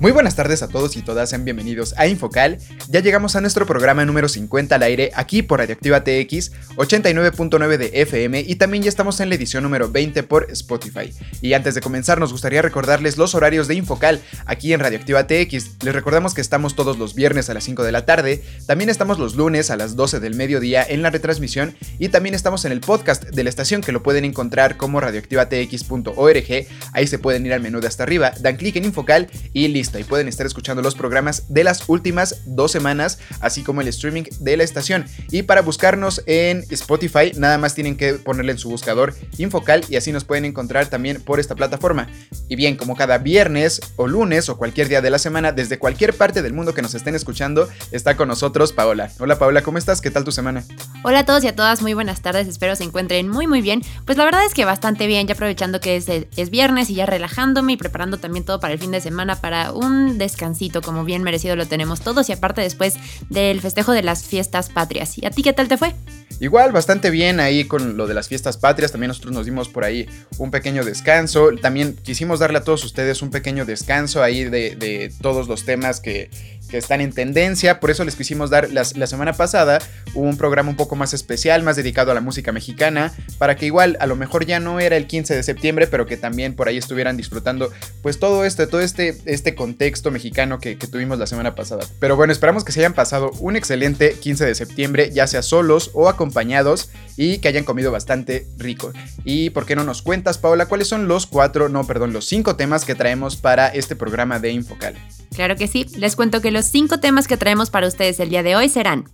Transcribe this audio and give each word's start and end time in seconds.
Muy 0.00 0.12
buenas 0.12 0.36
tardes 0.36 0.62
a 0.62 0.68
todos 0.68 0.96
y 0.96 1.02
todas, 1.02 1.30
sean 1.30 1.44
bienvenidos 1.44 1.92
a 1.96 2.06
Infocal. 2.06 2.58
Ya 2.88 3.00
llegamos 3.00 3.34
a 3.34 3.40
nuestro 3.40 3.66
programa 3.66 4.04
número 4.04 4.28
50 4.28 4.76
al 4.76 4.82
aire 4.84 5.10
aquí 5.12 5.42
por 5.42 5.58
Radioactiva 5.58 6.04
TX 6.04 6.52
89.9 6.76 7.76
de 7.78 7.90
FM 8.02 8.44
y 8.46 8.54
también 8.54 8.84
ya 8.84 8.90
estamos 8.90 9.18
en 9.18 9.28
la 9.28 9.34
edición 9.34 9.64
número 9.64 9.90
20 9.90 10.22
por 10.22 10.52
Spotify. 10.52 11.12
Y 11.42 11.54
antes 11.54 11.74
de 11.74 11.80
comenzar 11.80 12.20
nos 12.20 12.30
gustaría 12.30 12.62
recordarles 12.62 13.18
los 13.18 13.34
horarios 13.34 13.66
de 13.66 13.74
Infocal 13.74 14.20
aquí 14.46 14.72
en 14.72 14.78
Radioactiva 14.78 15.26
TX. 15.26 15.82
Les 15.82 15.94
recordamos 15.94 16.32
que 16.32 16.42
estamos 16.42 16.76
todos 16.76 16.96
los 16.96 17.16
viernes 17.16 17.50
a 17.50 17.54
las 17.54 17.64
5 17.64 17.82
de 17.82 17.90
la 17.90 18.06
tarde, 18.06 18.44
también 18.66 18.90
estamos 18.90 19.18
los 19.18 19.34
lunes 19.34 19.68
a 19.72 19.76
las 19.76 19.96
12 19.96 20.20
del 20.20 20.36
mediodía 20.36 20.86
en 20.88 21.02
la 21.02 21.10
retransmisión 21.10 21.74
y 21.98 22.08
también 22.10 22.36
estamos 22.36 22.64
en 22.64 22.70
el 22.70 22.80
podcast 22.80 23.24
de 23.24 23.42
la 23.42 23.50
estación 23.50 23.80
que 23.80 23.90
lo 23.90 24.04
pueden 24.04 24.24
encontrar 24.24 24.76
como 24.76 25.00
radioactivatx.org. 25.00 26.66
Ahí 26.92 27.06
se 27.08 27.18
pueden 27.18 27.46
ir 27.46 27.52
al 27.52 27.62
menú 27.62 27.80
de 27.80 27.88
hasta 27.88 28.04
arriba, 28.04 28.32
dan 28.38 28.56
clic 28.56 28.76
en 28.76 28.84
Infocal 28.84 29.28
y 29.52 29.66
listo 29.66 29.87
y 29.96 30.04
pueden 30.04 30.28
estar 30.28 30.46
escuchando 30.46 30.82
los 30.82 30.94
programas 30.94 31.44
de 31.48 31.64
las 31.64 31.88
últimas 31.88 32.42
dos 32.44 32.72
semanas, 32.72 33.18
así 33.40 33.62
como 33.62 33.80
el 33.80 33.88
streaming 33.88 34.24
de 34.40 34.56
la 34.56 34.64
estación. 34.64 35.06
Y 35.30 35.42
para 35.42 35.62
buscarnos 35.62 36.22
en 36.26 36.64
Spotify, 36.70 37.32
nada 37.36 37.58
más 37.58 37.74
tienen 37.74 37.96
que 37.96 38.14
ponerle 38.14 38.52
en 38.52 38.58
su 38.58 38.68
buscador 38.68 39.14
Infocal 39.38 39.84
y 39.88 39.96
así 39.96 40.12
nos 40.12 40.24
pueden 40.24 40.44
encontrar 40.44 40.86
también 40.88 41.22
por 41.22 41.40
esta 41.40 41.54
plataforma. 41.54 42.08
Y 42.48 42.56
bien, 42.56 42.76
como 42.76 42.96
cada 42.96 43.18
viernes 43.18 43.80
o 43.96 44.06
lunes 44.06 44.48
o 44.48 44.56
cualquier 44.58 44.88
día 44.88 45.00
de 45.00 45.10
la 45.10 45.18
semana, 45.18 45.52
desde 45.52 45.78
cualquier 45.78 46.14
parte 46.14 46.42
del 46.42 46.52
mundo 46.52 46.74
que 46.74 46.82
nos 46.82 46.94
estén 46.94 47.14
escuchando, 47.14 47.68
está 47.92 48.16
con 48.16 48.28
nosotros 48.28 48.72
Paola. 48.72 49.10
Hola 49.18 49.38
Paola, 49.38 49.62
¿cómo 49.62 49.78
estás? 49.78 50.00
¿Qué 50.00 50.10
tal 50.10 50.24
tu 50.24 50.32
semana? 50.32 50.64
Hola 51.04 51.20
a 51.20 51.24
todos 51.24 51.44
y 51.44 51.48
a 51.48 51.54
todas, 51.54 51.82
muy 51.82 51.94
buenas 51.94 52.20
tardes, 52.20 52.48
espero 52.48 52.74
se 52.76 52.84
encuentren 52.84 53.28
muy 53.28 53.46
muy 53.46 53.62
bien. 53.62 53.82
Pues 54.04 54.18
la 54.18 54.24
verdad 54.24 54.44
es 54.44 54.54
que 54.54 54.64
bastante 54.64 55.06
bien, 55.06 55.26
ya 55.26 55.34
aprovechando 55.34 55.80
que 55.80 55.96
es, 55.96 56.08
es 56.08 56.50
viernes 56.50 56.90
y 56.90 56.94
ya 56.94 57.06
relajándome 57.06 57.74
y 57.74 57.76
preparando 57.76 58.18
también 58.18 58.44
todo 58.44 58.60
para 58.60 58.72
el 58.72 58.80
fin 58.80 58.90
de 58.90 59.00
semana 59.00 59.36
para 59.36 59.72
un 59.78 60.18
descansito, 60.18 60.82
como 60.82 61.04
bien 61.04 61.22
merecido 61.22 61.56
lo 61.56 61.66
tenemos 61.66 62.00
todos, 62.00 62.28
y 62.28 62.32
aparte 62.32 62.60
después 62.60 62.94
del 63.30 63.60
festejo 63.60 63.92
de 63.92 64.02
las 64.02 64.24
fiestas 64.24 64.68
patrias. 64.68 65.16
¿Y 65.18 65.26
a 65.26 65.30
ti 65.30 65.42
qué 65.42 65.52
tal 65.52 65.68
te 65.68 65.76
fue? 65.76 65.94
Igual, 66.40 66.70
bastante 66.70 67.10
bien 67.10 67.40
ahí 67.40 67.64
con 67.64 67.96
lo 67.96 68.06
de 68.06 68.14
las 68.14 68.28
fiestas 68.28 68.56
patrias. 68.56 68.92
También 68.92 69.08
nosotros 69.08 69.32
nos 69.32 69.44
dimos 69.44 69.68
por 69.68 69.84
ahí 69.84 70.06
un 70.38 70.52
pequeño 70.52 70.84
descanso. 70.84 71.50
También 71.60 71.96
quisimos 71.96 72.38
darle 72.38 72.58
a 72.58 72.64
todos 72.64 72.84
ustedes 72.84 73.22
un 73.22 73.30
pequeño 73.30 73.64
descanso 73.64 74.22
ahí 74.22 74.44
de, 74.44 74.76
de 74.76 75.12
todos 75.20 75.48
los 75.48 75.64
temas 75.64 76.00
que, 76.00 76.30
que 76.68 76.78
están 76.78 77.00
en 77.00 77.12
tendencia. 77.12 77.80
Por 77.80 77.90
eso 77.90 78.04
les 78.04 78.16
quisimos 78.16 78.50
dar 78.50 78.68
la 78.70 79.06
semana 79.06 79.32
pasada 79.32 79.78
un 80.14 80.36
programa 80.36 80.70
un 80.70 80.76
poco 80.76 80.96
más 80.96 81.14
especial, 81.14 81.62
más 81.62 81.76
dedicado 81.76 82.10
a 82.10 82.14
la 82.14 82.20
música 82.20 82.52
mexicana, 82.52 83.12
para 83.38 83.56
que 83.56 83.66
igual 83.66 83.96
a 84.00 84.06
lo 84.06 84.16
mejor 84.16 84.46
ya 84.46 84.60
no 84.60 84.80
era 84.80 84.96
el 84.96 85.06
15 85.06 85.34
de 85.34 85.42
septiembre, 85.42 85.86
pero 85.86 86.06
que 86.06 86.16
también 86.16 86.54
por 86.54 86.68
ahí 86.68 86.76
estuvieran 86.76 87.16
disfrutando 87.16 87.70
pues 88.02 88.18
todo 88.18 88.44
esto, 88.44 88.66
todo 88.68 88.80
este, 88.80 89.16
este 89.24 89.54
contexto 89.54 90.10
mexicano 90.10 90.58
que, 90.58 90.78
que 90.78 90.86
tuvimos 90.86 91.18
la 91.18 91.26
semana 91.26 91.54
pasada. 91.54 91.86
Pero 91.98 92.16
bueno, 92.16 92.32
esperamos 92.32 92.64
que 92.64 92.72
se 92.72 92.80
hayan 92.80 92.94
pasado 92.94 93.30
un 93.40 93.56
excelente 93.56 94.14
15 94.14 94.44
de 94.46 94.54
septiembre, 94.54 95.10
ya 95.12 95.26
sea 95.26 95.42
solos 95.42 95.90
o 95.94 96.08
acompañados, 96.08 96.90
y 97.16 97.38
que 97.38 97.48
hayan 97.48 97.64
comido 97.64 97.90
bastante 97.90 98.46
rico. 98.56 98.92
Y 99.24 99.50
por 99.50 99.66
qué 99.66 99.76
no 99.76 99.84
nos 99.84 100.02
cuentas, 100.02 100.38
Paola, 100.38 100.66
cuáles 100.66 100.88
son 100.88 101.08
los 101.08 101.26
cuatro, 101.26 101.68
no, 101.68 101.86
perdón, 101.86 102.12
los 102.12 102.26
cinco 102.26 102.56
temas 102.56 102.84
que 102.84 102.94
traemos 102.94 103.36
para 103.36 103.68
este 103.68 103.96
programa 103.96 104.38
de 104.38 104.52
Infocal. 104.52 104.96
Claro 105.34 105.56
que 105.56 105.68
sí, 105.68 105.86
les 105.96 106.16
cuento 106.16 106.40
que 106.40 106.50
los 106.50 106.66
cinco 106.66 106.98
temas 106.98 107.26
que 107.28 107.36
traemos 107.36 107.70
para 107.70 107.86
ustedes 107.86 108.18
el 108.20 108.30
día 108.30 108.42
de 108.42 108.56
hoy 108.56 108.68
serán 108.68 109.10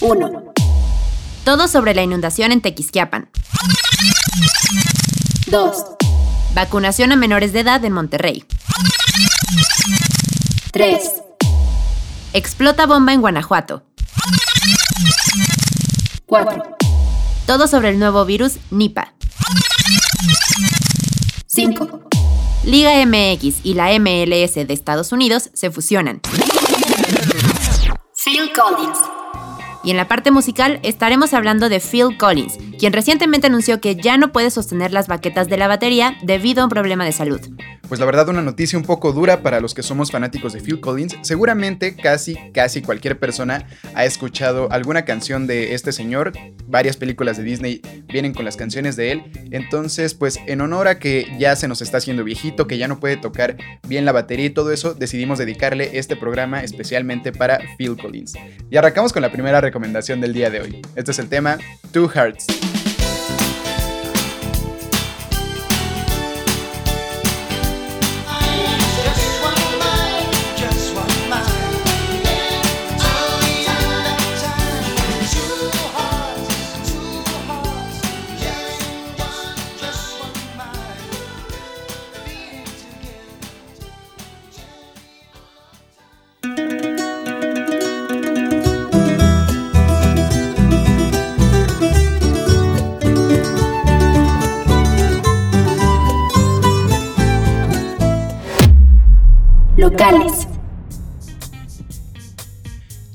1. 0.00 0.52
Todo 1.44 1.68
sobre 1.68 1.94
la 1.94 2.02
inundación 2.02 2.52
en 2.52 2.60
Tequisquiapan. 2.60 3.28
2. 5.46 5.76
Vacunación 6.54 7.12
a 7.12 7.16
menores 7.16 7.52
de 7.52 7.60
edad 7.60 7.84
en 7.84 7.92
Monterrey. 7.92 8.44
3. 10.72 11.00
Explota 12.32 12.86
bomba 12.86 13.12
en 13.12 13.20
Guanajuato. 13.20 13.82
4. 16.26 16.76
Todo 17.46 17.66
sobre 17.66 17.90
el 17.90 17.98
nuevo 17.98 18.24
virus 18.24 18.58
Nipa. 18.70 19.14
5. 21.46 22.08
Liga 22.68 22.92
MX 23.06 23.64
y 23.64 23.72
la 23.72 23.98
MLS 23.98 24.54
de 24.56 24.74
Estados 24.74 25.10
Unidos 25.12 25.48
se 25.54 25.70
fusionan. 25.70 26.20
Phil 28.22 28.50
Collins. 28.54 28.98
Y 29.82 29.90
en 29.90 29.96
la 29.96 30.06
parte 30.06 30.30
musical 30.30 30.78
estaremos 30.82 31.32
hablando 31.32 31.70
de 31.70 31.80
Phil 31.80 32.18
Collins, 32.18 32.58
quien 32.78 32.92
recientemente 32.92 33.46
anunció 33.46 33.80
que 33.80 33.96
ya 33.96 34.18
no 34.18 34.32
puede 34.32 34.50
sostener 34.50 34.92
las 34.92 35.08
baquetas 35.08 35.48
de 35.48 35.56
la 35.56 35.66
batería 35.66 36.18
debido 36.22 36.60
a 36.60 36.64
un 36.64 36.70
problema 36.70 37.06
de 37.06 37.12
salud. 37.12 37.40
Pues 37.88 38.00
la 38.00 38.06
verdad 38.06 38.28
una 38.28 38.42
noticia 38.42 38.78
un 38.78 38.84
poco 38.84 39.12
dura 39.12 39.42
para 39.42 39.60
los 39.60 39.72
que 39.72 39.82
somos 39.82 40.10
fanáticos 40.10 40.52
de 40.52 40.60
Phil 40.60 40.78
Collins. 40.78 41.16
Seguramente 41.22 41.96
casi, 41.96 42.36
casi 42.52 42.82
cualquier 42.82 43.18
persona 43.18 43.66
ha 43.94 44.04
escuchado 44.04 44.70
alguna 44.70 45.06
canción 45.06 45.46
de 45.46 45.74
este 45.74 45.92
señor. 45.92 46.32
Varias 46.66 46.98
películas 46.98 47.38
de 47.38 47.44
Disney 47.44 47.80
vienen 48.06 48.34
con 48.34 48.44
las 48.44 48.56
canciones 48.56 48.96
de 48.96 49.12
él. 49.12 49.22
Entonces, 49.52 50.12
pues 50.12 50.38
en 50.46 50.60
honor 50.60 50.86
a 50.86 50.98
que 50.98 51.26
ya 51.38 51.56
se 51.56 51.66
nos 51.66 51.80
está 51.80 51.96
haciendo 51.96 52.24
viejito, 52.24 52.66
que 52.66 52.76
ya 52.76 52.88
no 52.88 53.00
puede 53.00 53.16
tocar 53.16 53.56
bien 53.86 54.04
la 54.04 54.12
batería 54.12 54.46
y 54.46 54.50
todo 54.50 54.70
eso, 54.70 54.92
decidimos 54.92 55.38
dedicarle 55.38 55.98
este 55.98 56.14
programa 56.14 56.62
especialmente 56.62 57.32
para 57.32 57.58
Phil 57.78 57.96
Collins. 57.96 58.34
Y 58.70 58.76
arrancamos 58.76 59.14
con 59.14 59.22
la 59.22 59.32
primera 59.32 59.62
recomendación 59.62 60.20
del 60.20 60.34
día 60.34 60.50
de 60.50 60.60
hoy. 60.60 60.82
Este 60.94 61.12
es 61.12 61.18
el 61.18 61.30
tema 61.30 61.56
Two 61.90 62.08
Hearts. 62.08 62.46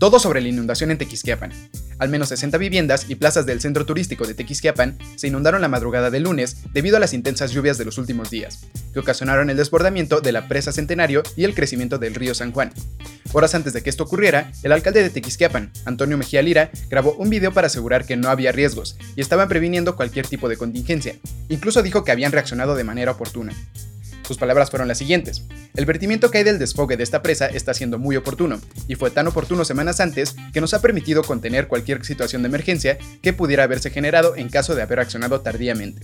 Todo 0.03 0.19
sobre 0.19 0.41
la 0.41 0.49
inundación 0.49 0.91
en 0.91 0.97
Tequisquiapan. 0.97 1.53
Al 1.97 2.09
menos 2.09 2.27
60 2.27 2.57
viviendas 2.57 3.05
y 3.07 3.15
plazas 3.15 3.45
del 3.45 3.61
centro 3.61 3.85
turístico 3.85 4.27
de 4.27 4.33
Tequisquiapan 4.33 4.97
se 5.15 5.27
inundaron 5.27 5.61
la 5.61 5.69
madrugada 5.69 6.09
del 6.09 6.23
lunes 6.23 6.57
debido 6.73 6.97
a 6.97 6.99
las 6.99 7.13
intensas 7.13 7.51
lluvias 7.51 7.77
de 7.77 7.85
los 7.85 7.97
últimos 7.97 8.29
días, 8.29 8.65
que 8.91 8.99
ocasionaron 8.99 9.49
el 9.49 9.55
desbordamiento 9.55 10.19
de 10.19 10.33
la 10.33 10.49
presa 10.49 10.73
Centenario 10.73 11.23
y 11.37 11.45
el 11.45 11.55
crecimiento 11.55 11.99
del 11.99 12.15
río 12.15 12.35
San 12.35 12.51
Juan. 12.51 12.73
Horas 13.31 13.55
antes 13.55 13.71
de 13.71 13.81
que 13.81 13.89
esto 13.89 14.03
ocurriera, 14.03 14.51
el 14.61 14.73
alcalde 14.73 15.03
de 15.03 15.09
Tequisquiapan, 15.09 15.71
Antonio 15.85 16.17
Mejía 16.17 16.41
Lira, 16.41 16.69
grabó 16.89 17.13
un 17.13 17.29
video 17.29 17.53
para 17.53 17.67
asegurar 17.67 18.05
que 18.05 18.17
no 18.17 18.27
había 18.27 18.51
riesgos 18.51 18.97
y 19.15 19.21
estaban 19.21 19.47
previniendo 19.47 19.95
cualquier 19.95 20.27
tipo 20.27 20.49
de 20.49 20.57
contingencia. 20.57 21.15
Incluso 21.47 21.81
dijo 21.81 22.03
que 22.03 22.11
habían 22.11 22.33
reaccionado 22.33 22.75
de 22.75 22.83
manera 22.83 23.11
oportuna. 23.11 23.53
Sus 24.27 24.37
palabras 24.37 24.69
fueron 24.69 24.87
las 24.87 24.97
siguientes. 24.97 25.43
El 25.75 25.85
vertimiento 25.85 26.31
que 26.31 26.39
hay 26.39 26.43
del 26.43 26.59
desfogue 26.59 26.97
de 26.97 27.03
esta 27.03 27.21
presa 27.21 27.47
está 27.47 27.73
siendo 27.73 27.99
muy 27.99 28.15
oportuno, 28.15 28.61
y 28.87 28.95
fue 28.95 29.11
tan 29.11 29.27
oportuno 29.27 29.65
semanas 29.65 29.99
antes 29.99 30.35
que 30.53 30.61
nos 30.61 30.73
ha 30.73 30.81
permitido 30.81 31.23
contener 31.23 31.67
cualquier 31.67 32.05
situación 32.05 32.41
de 32.41 32.47
emergencia 32.47 32.97
que 33.21 33.33
pudiera 33.33 33.63
haberse 33.63 33.89
generado 33.89 34.35
en 34.35 34.49
caso 34.49 34.75
de 34.75 34.81
haber 34.81 34.99
accionado 34.99 35.41
tardíamente. 35.41 36.03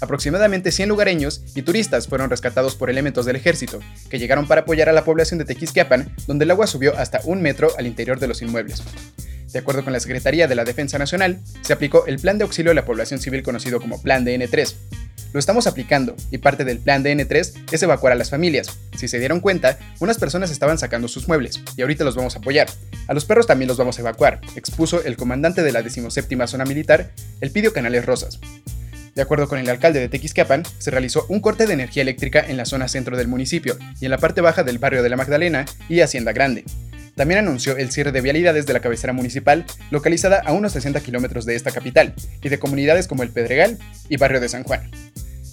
Aproximadamente 0.00 0.70
100 0.70 0.88
lugareños 0.88 1.42
y 1.54 1.62
turistas 1.62 2.06
fueron 2.06 2.30
rescatados 2.30 2.76
por 2.76 2.90
elementos 2.90 3.24
del 3.24 3.36
ejército, 3.36 3.80
que 4.10 4.18
llegaron 4.18 4.46
para 4.46 4.60
apoyar 4.60 4.88
a 4.88 4.92
la 4.92 5.04
población 5.04 5.38
de 5.38 5.46
Tequisquiapan, 5.46 6.14
donde 6.26 6.44
el 6.44 6.50
agua 6.50 6.66
subió 6.66 6.96
hasta 6.96 7.20
un 7.24 7.40
metro 7.40 7.70
al 7.78 7.86
interior 7.86 8.20
de 8.20 8.28
los 8.28 8.42
inmuebles. 8.42 8.82
De 9.52 9.60
acuerdo 9.60 9.84
con 9.84 9.92
la 9.92 10.00
Secretaría 10.00 10.48
de 10.48 10.54
la 10.54 10.64
Defensa 10.64 10.98
Nacional, 10.98 11.40
se 11.62 11.72
aplicó 11.72 12.04
el 12.06 12.18
Plan 12.18 12.36
de 12.36 12.44
Auxilio 12.44 12.72
a 12.72 12.74
la 12.74 12.84
Población 12.84 13.20
Civil 13.20 13.42
conocido 13.42 13.80
como 13.80 14.02
Plan 14.02 14.26
DN3, 14.26 14.74
lo 15.36 15.40
estamos 15.40 15.66
aplicando 15.66 16.16
y 16.30 16.38
parte 16.38 16.64
del 16.64 16.78
plan 16.78 17.04
DN3 17.04 17.66
es 17.70 17.82
evacuar 17.82 18.14
a 18.14 18.16
las 18.16 18.30
familias. 18.30 18.78
Si 18.96 19.06
se 19.06 19.18
dieron 19.18 19.40
cuenta, 19.40 19.78
unas 20.00 20.16
personas 20.16 20.50
estaban 20.50 20.78
sacando 20.78 21.08
sus 21.08 21.28
muebles 21.28 21.60
y 21.76 21.82
ahorita 21.82 22.04
los 22.04 22.16
vamos 22.16 22.34
a 22.34 22.38
apoyar. 22.38 22.68
A 23.06 23.12
los 23.12 23.26
perros 23.26 23.46
también 23.46 23.68
los 23.68 23.76
vamos 23.76 23.98
a 23.98 24.00
evacuar, 24.00 24.40
expuso 24.54 25.04
el 25.04 25.18
comandante 25.18 25.62
de 25.62 25.72
la 25.72 25.82
17 25.82 26.46
Zona 26.46 26.64
Militar, 26.64 27.10
Elpidio 27.42 27.74
Canales 27.74 28.06
Rosas. 28.06 28.40
De 29.14 29.20
acuerdo 29.20 29.46
con 29.46 29.58
el 29.58 29.68
alcalde 29.68 30.00
de 30.00 30.08
Tequisquiapan, 30.08 30.62
se 30.78 30.90
realizó 30.90 31.26
un 31.28 31.40
corte 31.40 31.66
de 31.66 31.74
energía 31.74 32.00
eléctrica 32.00 32.40
en 32.40 32.56
la 32.56 32.64
zona 32.64 32.88
centro 32.88 33.18
del 33.18 33.28
municipio 33.28 33.76
y 34.00 34.06
en 34.06 34.12
la 34.12 34.18
parte 34.18 34.40
baja 34.40 34.62
del 34.62 34.78
barrio 34.78 35.02
de 35.02 35.10
la 35.10 35.16
Magdalena 35.18 35.66
y 35.90 36.00
Hacienda 36.00 36.32
Grande. 36.32 36.64
También 37.14 37.40
anunció 37.40 37.76
el 37.76 37.90
cierre 37.90 38.12
de 38.12 38.22
vialidades 38.22 38.64
de 38.64 38.72
la 38.72 38.80
cabecera 38.80 39.12
municipal, 39.12 39.66
localizada 39.90 40.40
a 40.46 40.52
unos 40.52 40.72
60 40.72 41.00
kilómetros 41.00 41.44
de 41.44 41.56
esta 41.56 41.72
capital, 41.72 42.14
y 42.42 42.48
de 42.48 42.58
comunidades 42.58 43.06
como 43.06 43.22
el 43.22 43.30
Pedregal 43.30 43.78
y 44.08 44.16
Barrio 44.16 44.40
de 44.40 44.48
San 44.48 44.64
Juan. 44.64 44.90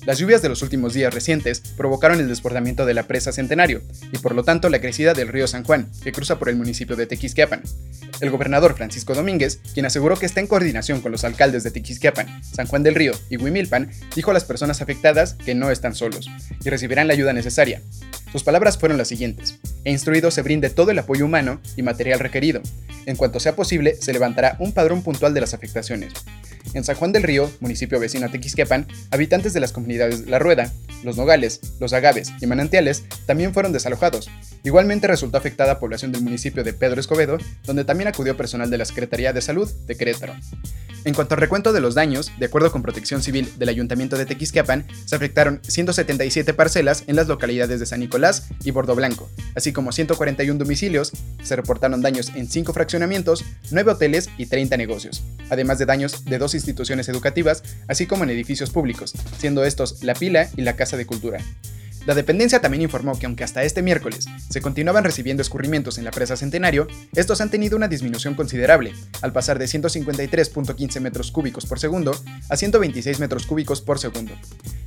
Las 0.05 0.19
lluvias 0.19 0.41
de 0.41 0.49
los 0.49 0.61
últimos 0.61 0.93
días 0.93 1.13
recientes 1.13 1.61
provocaron 1.77 2.19
el 2.19 2.27
desbordamiento 2.27 2.85
de 2.85 2.93
la 2.93 3.03
presa 3.03 3.31
Centenario 3.31 3.81
y 4.11 4.17
por 4.17 4.35
lo 4.35 4.43
tanto 4.43 4.67
la 4.67 4.81
crecida 4.81 5.13
del 5.13 5.29
río 5.29 5.47
San 5.47 5.63
Juan, 5.63 5.89
que 6.03 6.11
cruza 6.11 6.39
por 6.39 6.49
el 6.49 6.57
municipio 6.57 6.97
de 6.97 7.07
Tequisquiapan. 7.07 7.63
El 8.19 8.29
gobernador 8.29 8.75
Francisco 8.75 9.13
Domínguez, 9.13 9.61
quien 9.73 9.85
aseguró 9.85 10.17
que 10.17 10.25
está 10.25 10.41
en 10.41 10.47
coordinación 10.47 10.99
con 10.99 11.13
los 11.13 11.23
alcaldes 11.23 11.63
de 11.63 11.71
Tequisquiapan, 11.71 12.43
San 12.43 12.67
Juan 12.67 12.83
del 12.83 12.95
Río 12.95 13.13
y 13.29 13.37
Huimilpan, 13.37 13.91
dijo 14.13 14.31
a 14.31 14.33
las 14.33 14.43
personas 14.43 14.81
afectadas 14.81 15.35
que 15.35 15.55
no 15.55 15.71
están 15.71 15.95
solos 15.95 16.29
y 16.63 16.69
recibirán 16.69 17.07
la 17.07 17.13
ayuda 17.13 17.31
necesaria. 17.31 17.81
Sus 18.33 18.43
palabras 18.43 18.79
fueron 18.79 18.97
las 18.97 19.09
siguientes: 19.09 19.59
He 19.85 19.91
instruido 19.91 20.31
se 20.31 20.41
brinde 20.41 20.71
todo 20.71 20.89
el 20.89 20.97
apoyo 20.97 21.23
humano 21.23 21.61
y 21.77 21.83
material 21.83 22.19
requerido. 22.19 22.63
En 23.05 23.15
cuanto 23.15 23.39
sea 23.39 23.55
posible, 23.55 23.95
se 23.95 24.11
levantará 24.11 24.55
un 24.57 24.71
padrón 24.71 25.03
puntual 25.03 25.35
de 25.35 25.41
las 25.41 25.53
afectaciones. 25.53 26.13
En 26.73 26.83
San 26.83 26.95
Juan 26.95 27.11
del 27.11 27.21
Río, 27.21 27.51
municipio 27.59 27.99
vecino 27.99 28.25
a 28.25 28.29
Tequisquiapan, 28.29 28.87
habitantes 29.11 29.53
de 29.53 29.59
las 29.59 29.71
comunidades 29.71 30.25
La 30.25 30.39
Rueda, 30.39 30.73
Los 31.03 31.15
Nogales, 31.15 31.59
Los 31.79 31.93
Agaves 31.93 32.31
y 32.41 32.47
Manantiales 32.47 33.03
también 33.27 33.53
fueron 33.53 33.71
desalojados. 33.71 34.31
Igualmente 34.63 35.05
resultó 35.05 35.37
afectada 35.37 35.77
población 35.77 36.11
del 36.11 36.23
municipio 36.23 36.63
de 36.63 36.73
Pedro 36.73 36.99
Escobedo, 36.99 37.37
donde 37.65 37.85
también 37.85 38.07
acudió 38.07 38.35
personal 38.35 38.71
de 38.71 38.79
la 38.79 38.85
Secretaría 38.85 39.31
de 39.31 39.41
Salud 39.41 39.69
de 39.85 39.95
Querétaro. 39.95 40.33
En 41.05 41.13
cuanto 41.13 41.35
al 41.35 41.41
recuento 41.41 41.73
de 41.73 41.81
los 41.81 41.95
daños, 41.95 42.31
de 42.39 42.45
acuerdo 42.45 42.71
con 42.71 42.81
Protección 42.81 43.21
Civil 43.21 43.51
del 43.57 43.67
Ayuntamiento 43.67 44.17
de 44.17 44.25
Tequisquiapan, 44.25 44.87
se 45.05 45.15
afectaron 45.15 45.59
177 45.67 46.53
parcelas 46.53 47.03
en 47.07 47.17
las 47.17 47.27
localidades 47.27 47.81
de 47.81 47.85
San 47.85 47.99
Nicolás 47.99 48.22
y 48.63 48.71
Bordo 48.71 48.95
Blanco, 48.95 49.29
así 49.53 49.73
como 49.73 49.91
141 49.91 50.57
domicilios, 50.57 51.11
se 51.43 51.55
reportaron 51.55 52.01
daños 52.01 52.31
en 52.35 52.47
5 52.47 52.71
fraccionamientos, 52.71 53.43
9 53.71 53.91
hoteles 53.91 54.29
y 54.37 54.45
30 54.45 54.77
negocios, 54.77 55.23
además 55.49 55.77
de 55.77 55.85
daños 55.85 56.23
de 56.23 56.37
dos 56.37 56.55
instituciones 56.55 57.09
educativas, 57.09 57.63
así 57.87 58.05
como 58.05 58.23
en 58.23 58.29
edificios 58.29 58.69
públicos, 58.69 59.13
siendo 59.37 59.65
estos 59.65 60.03
la 60.03 60.13
Pila 60.13 60.49
y 60.55 60.61
la 60.61 60.75
Casa 60.75 60.95
de 60.95 61.05
Cultura. 61.05 61.39
La 62.05 62.15
dependencia 62.15 62.59
también 62.59 62.81
informó 62.81 63.17
que 63.17 63.25
aunque 63.25 63.45
hasta 63.45 63.63
este 63.63 63.81
miércoles 63.81 64.25
se 64.49 64.59
continuaban 64.61 65.05
recibiendo 65.05 65.41
escurrimientos 65.41 65.97
en 65.97 66.03
la 66.03 66.11
presa 66.11 66.35
Centenario, 66.35 66.87
estos 67.15 67.39
han 67.39 67.49
tenido 67.49 67.77
una 67.77 67.87
disminución 67.87 68.35
considerable, 68.35 68.93
al 69.21 69.31
pasar 69.31 69.57
de 69.57 69.65
153.15 69.65 70.99
metros 70.99 71.31
cúbicos 71.31 71.65
por 71.65 71.79
segundo 71.79 72.13
a 72.49 72.57
126 72.57 73.21
metros 73.21 73.45
cúbicos 73.45 73.81
por 73.81 73.99
segundo. 73.99 74.33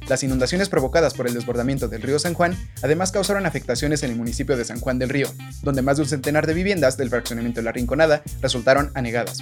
Las 0.09 0.23
inundaciones 0.23 0.69
provocadas 0.69 1.15
por 1.15 1.27
el 1.27 1.35
desbordamiento 1.35 1.89
del 1.89 2.03
río 2.03 2.19
San 2.19 2.35
Juan 2.35 2.57
además 2.83 3.11
causaron 3.11 3.45
afectaciones 3.45 4.03
en 4.03 4.11
el 4.11 4.17
municipio 4.17 4.57
de 4.57 4.65
San 4.65 4.79
Juan 4.79 5.01
del 5.01 5.09
Río, 5.09 5.29
donde 5.63 5.83
más 5.83 5.97
de 5.97 6.05
un 6.05 6.09
centenar 6.09 6.47
de 6.47 6.55
viviendas 6.55 6.97
del 6.97 7.11
fraccionamiento 7.11 7.61
de 7.61 7.65
La 7.65 7.73
Rinconada 7.73 8.23
resultaron 8.41 8.93
anegadas. 8.95 9.39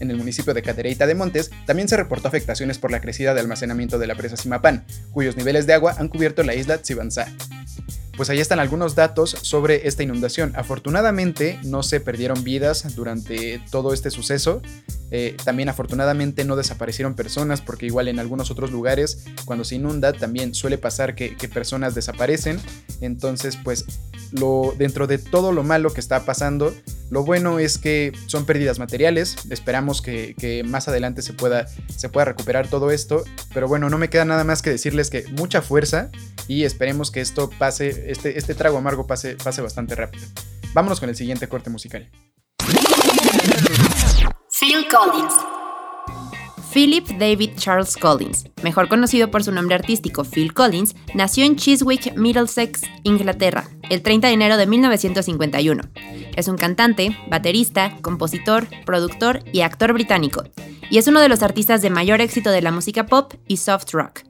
En 0.00 0.10
el 0.10 0.16
municipio 0.16 0.54
de 0.54 0.62
Cadereyta 0.62 1.06
de 1.06 1.14
Montes 1.14 1.50
también 1.66 1.88
se 1.88 1.96
reportó 1.96 2.26
afectaciones 2.26 2.78
por 2.78 2.90
la 2.90 3.00
crecida 3.00 3.34
de 3.34 3.40
almacenamiento 3.40 3.98
de 3.98 4.06
la 4.08 4.16
presa 4.16 4.36
Simapán, 4.36 4.84
cuyos 5.12 5.36
niveles 5.36 5.66
de 5.66 5.74
agua 5.74 5.94
han 5.98 6.08
cubierto 6.08 6.42
la 6.42 6.54
isla 6.54 6.82
Pues 8.18 8.30
ahí 8.30 8.40
están 8.40 8.58
algunos 8.58 8.96
datos 8.96 9.30
sobre 9.30 9.86
esta 9.86 10.02
inundación. 10.02 10.52
Afortunadamente 10.56 11.60
no 11.62 11.84
se 11.84 12.00
perdieron 12.00 12.42
vidas 12.42 12.96
durante 12.96 13.62
todo 13.70 13.94
este 13.94 14.10
suceso. 14.10 14.60
Eh, 15.12 15.36
también 15.44 15.68
afortunadamente 15.68 16.44
no 16.44 16.56
desaparecieron 16.56 17.14
personas 17.14 17.60
porque 17.60 17.86
igual 17.86 18.08
en 18.08 18.18
algunos 18.18 18.50
otros 18.50 18.72
lugares 18.72 19.24
cuando 19.44 19.64
se 19.64 19.76
inunda 19.76 20.12
también 20.12 20.52
suele 20.52 20.78
pasar 20.78 21.14
que, 21.14 21.30
personas 21.54 21.94
desaparecen. 21.94 22.60
Entonces 23.00 23.56
pues 23.62 23.84
dentro 24.76 25.06
de 25.06 25.18
todo 25.18 25.52
lo 25.52 25.62
malo 25.62 25.94
que 25.94 26.00
está 26.00 26.24
pasando, 26.24 26.74
lo 27.10 27.24
bueno 27.24 27.58
es 27.58 27.78
que 27.78 28.12
son 28.26 28.44
pérdidas 28.44 28.78
materiales. 28.78 29.36
Esperamos 29.50 30.02
que, 30.02 30.62
más 30.66 30.88
adelante 30.88 31.22
se 31.22 31.32
pueda, 31.32 31.66
se 31.94 32.08
pueda 32.08 32.26
recuperar 32.26 32.68
todo 32.68 32.90
esto. 32.90 33.24
Pero 33.54 33.68
bueno, 33.68 33.88
no 33.90 33.98
me 33.98 34.10
queda 34.10 34.24
nada 34.24 34.44
más 34.44 34.62
que 34.62 34.70
decirles 34.70 35.10
que 35.10 35.24
mucha 35.32 35.62
fuerza 35.62 36.10
y 36.46 36.64
esperemos 36.64 37.10
que 37.10 37.20
esto 37.20 37.50
pase, 37.58 38.10
este, 38.10 38.38
este 38.38 38.54
trago 38.54 38.78
amargo 38.78 39.06
pase, 39.06 39.36
pase 39.36 39.62
bastante 39.62 39.94
rápido. 39.94 40.26
Vámonos 40.74 41.00
con 41.00 41.08
el 41.08 41.16
siguiente 41.16 41.48
corte 41.48 41.70
musical. 41.70 42.10
Phil 44.50 44.86
Collins. 44.88 45.57
Philip 46.72 47.08
David 47.18 47.52
Charles 47.56 47.96
Collins, 47.96 48.44
mejor 48.62 48.88
conocido 48.88 49.30
por 49.30 49.42
su 49.42 49.52
nombre 49.52 49.74
artístico 49.74 50.22
Phil 50.22 50.52
Collins, 50.52 50.94
nació 51.14 51.44
en 51.44 51.56
Chiswick, 51.56 52.14
Middlesex, 52.14 52.82
Inglaterra, 53.04 53.64
el 53.88 54.02
30 54.02 54.28
de 54.28 54.34
enero 54.34 54.56
de 54.58 54.66
1951. 54.66 55.82
Es 56.36 56.46
un 56.46 56.58
cantante, 56.58 57.16
baterista, 57.30 57.96
compositor, 58.02 58.68
productor 58.84 59.40
y 59.50 59.62
actor 59.62 59.94
británico, 59.94 60.44
y 60.90 60.98
es 60.98 61.08
uno 61.08 61.20
de 61.20 61.30
los 61.30 61.42
artistas 61.42 61.80
de 61.80 61.88
mayor 61.88 62.20
éxito 62.20 62.50
de 62.50 62.60
la 62.60 62.70
música 62.70 63.06
pop 63.06 63.32
y 63.46 63.56
soft 63.56 63.90
rock. 63.92 64.20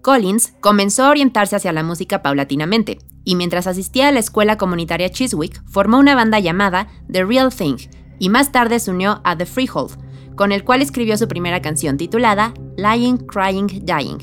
Collins 0.00 0.54
comenzó 0.60 1.04
a 1.04 1.10
orientarse 1.10 1.56
hacia 1.56 1.72
la 1.72 1.82
música 1.82 2.22
paulatinamente, 2.22 2.98
y 3.24 3.34
mientras 3.34 3.66
asistía 3.66 4.08
a 4.08 4.12
la 4.12 4.20
escuela 4.20 4.56
comunitaria 4.56 5.10
Chiswick, 5.10 5.60
formó 5.66 5.98
una 5.98 6.14
banda 6.14 6.38
llamada 6.38 6.86
The 7.10 7.24
Real 7.24 7.52
Thing, 7.52 7.78
y 8.20 8.28
más 8.28 8.52
tarde 8.52 8.78
se 8.78 8.92
unió 8.92 9.20
a 9.24 9.36
The 9.36 9.46
Freehold, 9.46 10.09
con 10.36 10.52
el 10.52 10.64
cual 10.64 10.82
escribió 10.82 11.16
su 11.16 11.28
primera 11.28 11.60
canción 11.60 11.96
titulada 11.96 12.54
Lying, 12.76 13.18
Crying, 13.18 13.84
Dying. 13.84 14.18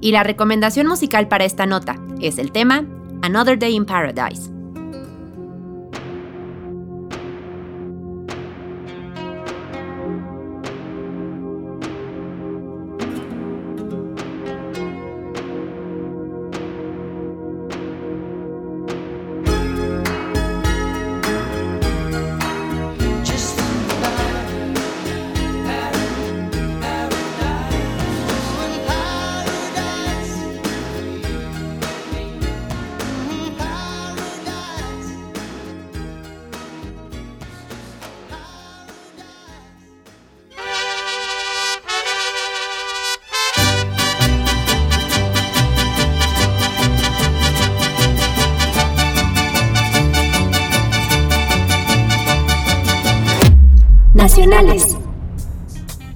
Y 0.00 0.12
la 0.12 0.22
recomendación 0.22 0.86
musical 0.86 1.28
para 1.28 1.44
esta 1.44 1.66
nota 1.66 1.96
es 2.20 2.38
el 2.38 2.52
tema 2.52 2.84
Another 3.22 3.58
Day 3.58 3.74
in 3.74 3.86
Paradise. 3.86 4.55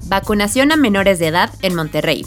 Vacunación 0.07 0.73
a 0.73 0.75
menores 0.75 1.17
de 1.17 1.27
edad 1.27 1.49
en 1.61 1.75
Monterrey. 1.75 2.25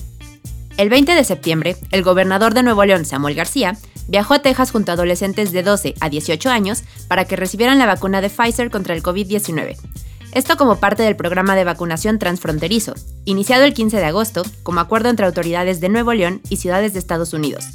El 0.78 0.88
20 0.88 1.14
de 1.14 1.24
septiembre, 1.24 1.76
el 1.90 2.02
gobernador 2.02 2.54
de 2.54 2.62
Nuevo 2.62 2.86
León, 2.86 3.04
Samuel 3.04 3.34
García, 3.34 3.76
viajó 4.08 4.32
a 4.32 4.38
Texas 4.40 4.70
junto 4.70 4.92
a 4.92 4.94
adolescentes 4.94 5.52
de 5.52 5.62
12 5.62 5.94
a 6.00 6.08
18 6.08 6.48
años 6.48 6.84
para 7.06 7.26
que 7.26 7.36
recibieran 7.36 7.78
la 7.78 7.84
vacuna 7.84 8.22
de 8.22 8.30
Pfizer 8.30 8.70
contra 8.70 8.94
el 8.94 9.02
COVID-19. 9.02 9.76
Esto 10.32 10.56
como 10.56 10.76
parte 10.76 11.02
del 11.02 11.16
programa 11.16 11.54
de 11.54 11.64
vacunación 11.64 12.18
transfronterizo, 12.18 12.94
iniciado 13.26 13.64
el 13.64 13.74
15 13.74 13.98
de 13.98 14.06
agosto 14.06 14.42
como 14.62 14.80
acuerdo 14.80 15.10
entre 15.10 15.26
autoridades 15.26 15.82
de 15.82 15.90
Nuevo 15.90 16.14
León 16.14 16.40
y 16.48 16.56
ciudades 16.56 16.94
de 16.94 16.98
Estados 16.98 17.34
Unidos, 17.34 17.66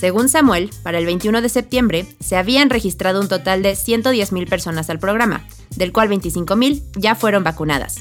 según 0.00 0.30
Samuel, 0.30 0.70
para 0.82 0.96
el 0.96 1.04
21 1.04 1.42
de 1.42 1.50
septiembre 1.50 2.06
se 2.20 2.38
habían 2.38 2.70
registrado 2.70 3.20
un 3.20 3.28
total 3.28 3.62
de 3.62 3.72
110.000 3.72 4.48
personas 4.48 4.88
al 4.88 4.98
programa, 4.98 5.46
del 5.76 5.92
cual 5.92 6.08
25.000 6.08 6.82
ya 6.96 7.14
fueron 7.14 7.44
vacunadas. 7.44 7.98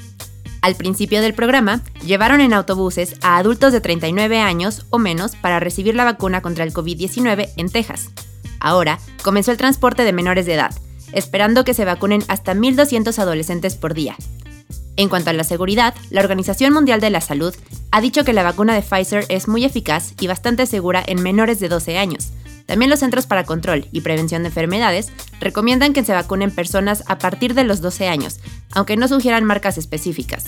Al 0.61 0.75
principio 0.75 1.21
del 1.21 1.33
programa, 1.33 1.81
llevaron 2.05 2.39
en 2.39 2.53
autobuses 2.53 3.15
a 3.21 3.35
adultos 3.35 3.73
de 3.73 3.81
39 3.81 4.39
años 4.39 4.85
o 4.91 4.97
menos 4.97 5.35
para 5.35 5.59
recibir 5.59 5.93
la 5.93 6.05
vacuna 6.05 6.41
contra 6.41 6.63
el 6.63 6.73
COVID-19 6.73 7.49
en 7.57 7.69
Texas. 7.69 8.11
Ahora 8.61 8.97
comenzó 9.21 9.51
el 9.51 9.57
transporte 9.57 10.05
de 10.05 10.13
menores 10.13 10.45
de 10.45 10.53
edad, 10.53 10.73
esperando 11.11 11.65
que 11.65 11.73
se 11.73 11.83
vacunen 11.83 12.23
hasta 12.29 12.53
1.200 12.53 13.19
adolescentes 13.19 13.75
por 13.75 13.93
día. 13.93 14.15
En 14.99 15.07
cuanto 15.07 15.29
a 15.29 15.33
la 15.33 15.45
seguridad, 15.45 15.93
la 16.09 16.19
Organización 16.19 16.73
Mundial 16.73 16.99
de 16.99 17.09
la 17.09 17.21
Salud 17.21 17.55
ha 17.91 18.01
dicho 18.01 18.25
que 18.25 18.33
la 18.33 18.43
vacuna 18.43 18.75
de 18.75 18.81
Pfizer 18.81 19.25
es 19.29 19.47
muy 19.47 19.63
eficaz 19.63 20.13
y 20.19 20.27
bastante 20.27 20.65
segura 20.65 21.01
en 21.05 21.23
menores 21.23 21.61
de 21.61 21.69
12 21.69 21.97
años. 21.97 22.31
También 22.65 22.89
los 22.89 22.99
Centros 22.99 23.25
para 23.25 23.45
Control 23.45 23.87
y 23.93 24.01
Prevención 24.01 24.43
de 24.43 24.49
Enfermedades 24.49 25.13
recomiendan 25.39 25.93
que 25.93 26.03
se 26.03 26.11
vacunen 26.11 26.51
personas 26.51 27.03
a 27.07 27.17
partir 27.17 27.53
de 27.53 27.63
los 27.63 27.79
12 27.79 28.09
años, 28.09 28.41
aunque 28.73 28.97
no 28.97 29.07
sugieran 29.07 29.45
marcas 29.45 29.77
específicas. 29.77 30.47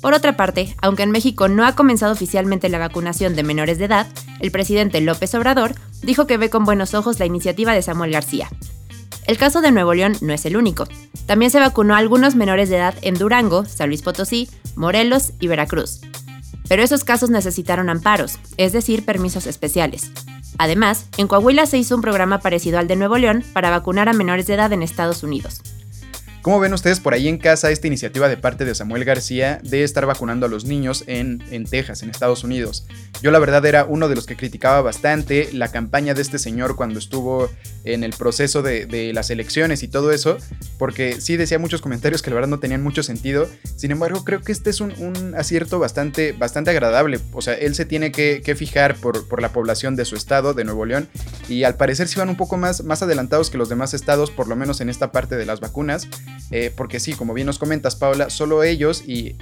Por 0.00 0.12
otra 0.12 0.36
parte, 0.36 0.74
aunque 0.82 1.04
en 1.04 1.12
México 1.12 1.48
no 1.48 1.64
ha 1.64 1.76
comenzado 1.76 2.12
oficialmente 2.12 2.68
la 2.68 2.78
vacunación 2.78 3.36
de 3.36 3.44
menores 3.44 3.78
de 3.78 3.84
edad, 3.84 4.08
el 4.40 4.50
presidente 4.50 5.00
López 5.00 5.34
Obrador 5.36 5.76
dijo 6.02 6.26
que 6.26 6.36
ve 6.36 6.50
con 6.50 6.64
buenos 6.64 6.94
ojos 6.94 7.20
la 7.20 7.26
iniciativa 7.26 7.72
de 7.72 7.80
Samuel 7.80 8.10
García. 8.10 8.50
El 9.26 9.38
caso 9.38 9.62
de 9.62 9.72
Nuevo 9.72 9.94
León 9.94 10.16
no 10.20 10.34
es 10.34 10.44
el 10.44 10.56
único. 10.56 10.86
También 11.26 11.50
se 11.50 11.60
vacunó 11.60 11.94
a 11.94 11.98
algunos 11.98 12.34
menores 12.34 12.68
de 12.68 12.76
edad 12.76 12.94
en 13.02 13.14
Durango, 13.14 13.64
San 13.64 13.88
Luis 13.88 14.02
Potosí, 14.02 14.50
Morelos 14.76 15.32
y 15.40 15.46
Veracruz. 15.46 16.00
Pero 16.68 16.82
esos 16.82 17.04
casos 17.04 17.30
necesitaron 17.30 17.88
amparos, 17.88 18.38
es 18.56 18.72
decir, 18.72 19.04
permisos 19.04 19.46
especiales. 19.46 20.10
Además, 20.58 21.06
en 21.16 21.26
Coahuila 21.26 21.66
se 21.66 21.78
hizo 21.78 21.94
un 21.94 22.02
programa 22.02 22.38
parecido 22.40 22.78
al 22.78 22.86
de 22.86 22.96
Nuevo 22.96 23.18
León 23.18 23.44
para 23.52 23.70
vacunar 23.70 24.08
a 24.08 24.12
menores 24.12 24.46
de 24.46 24.54
edad 24.54 24.72
en 24.72 24.82
Estados 24.82 25.22
Unidos. 25.22 25.60
¿Cómo 26.44 26.60
ven 26.60 26.74
ustedes 26.74 27.00
por 27.00 27.14
ahí 27.14 27.26
en 27.26 27.38
casa 27.38 27.70
esta 27.70 27.86
iniciativa 27.86 28.28
de 28.28 28.36
parte 28.36 28.66
de 28.66 28.74
Samuel 28.74 29.06
García 29.06 29.60
de 29.62 29.82
estar 29.82 30.04
vacunando 30.04 30.44
a 30.44 30.48
los 30.50 30.66
niños 30.66 31.02
en, 31.06 31.42
en, 31.50 31.64
Texas, 31.64 32.02
en 32.02 32.10
Estados 32.10 32.44
Unidos? 32.44 32.84
Yo 33.22 33.30
la 33.30 33.38
verdad 33.38 33.64
era 33.64 33.86
uno 33.86 34.10
de 34.10 34.14
los 34.14 34.26
que 34.26 34.36
criticaba 34.36 34.82
bastante 34.82 35.48
la 35.54 35.68
campaña 35.68 36.12
de 36.12 36.20
este 36.20 36.38
señor 36.38 36.76
cuando 36.76 36.98
estuvo 36.98 37.48
en 37.84 38.04
el 38.04 38.12
proceso 38.12 38.60
de, 38.60 38.84
de 38.84 39.14
las 39.14 39.30
elecciones 39.30 39.82
y 39.82 39.88
todo 39.88 40.12
eso, 40.12 40.36
porque 40.76 41.18
sí 41.18 41.38
decía 41.38 41.58
muchos 41.58 41.80
comentarios 41.80 42.20
que 42.20 42.28
la 42.28 42.34
verdad 42.34 42.50
no 42.50 42.60
tenían 42.60 42.82
mucho 42.82 43.02
sentido. 43.02 43.48
Sin 43.76 43.90
embargo, 43.90 44.22
creo 44.22 44.42
que 44.42 44.52
este 44.52 44.68
es 44.68 44.82
un, 44.82 44.92
un 44.98 45.34
acierto 45.36 45.78
bastante, 45.78 46.32
bastante 46.32 46.72
agradable. 46.72 47.20
O 47.32 47.40
sea, 47.40 47.54
él 47.54 47.74
se 47.74 47.86
tiene 47.86 48.12
que, 48.12 48.42
que 48.44 48.54
fijar 48.54 48.96
por, 48.96 49.26
por, 49.28 49.40
la 49.40 49.50
población 49.50 49.96
de 49.96 50.04
su 50.04 50.14
estado, 50.14 50.52
de 50.52 50.64
Nuevo 50.64 50.84
León, 50.84 51.08
y 51.48 51.64
al 51.64 51.76
parecer 51.76 52.06
sí 52.06 52.18
van 52.18 52.28
un 52.28 52.36
poco 52.36 52.58
más, 52.58 52.84
más 52.84 53.02
adelantados 53.02 53.48
que 53.48 53.56
los 53.56 53.70
demás 53.70 53.94
estados, 53.94 54.30
por 54.30 54.46
lo 54.46 54.56
menos 54.56 54.82
en 54.82 54.90
esta 54.90 55.10
parte 55.10 55.36
de 55.36 55.46
las 55.46 55.60
vacunas. 55.60 56.06
Eh, 56.50 56.72
porque 56.74 57.00
sí, 57.00 57.14
como 57.14 57.34
bien 57.34 57.46
nos 57.46 57.58
comentas, 57.58 57.96
Paula, 57.96 58.30
solo 58.30 58.62
ellos 58.62 59.02
y 59.06 59.36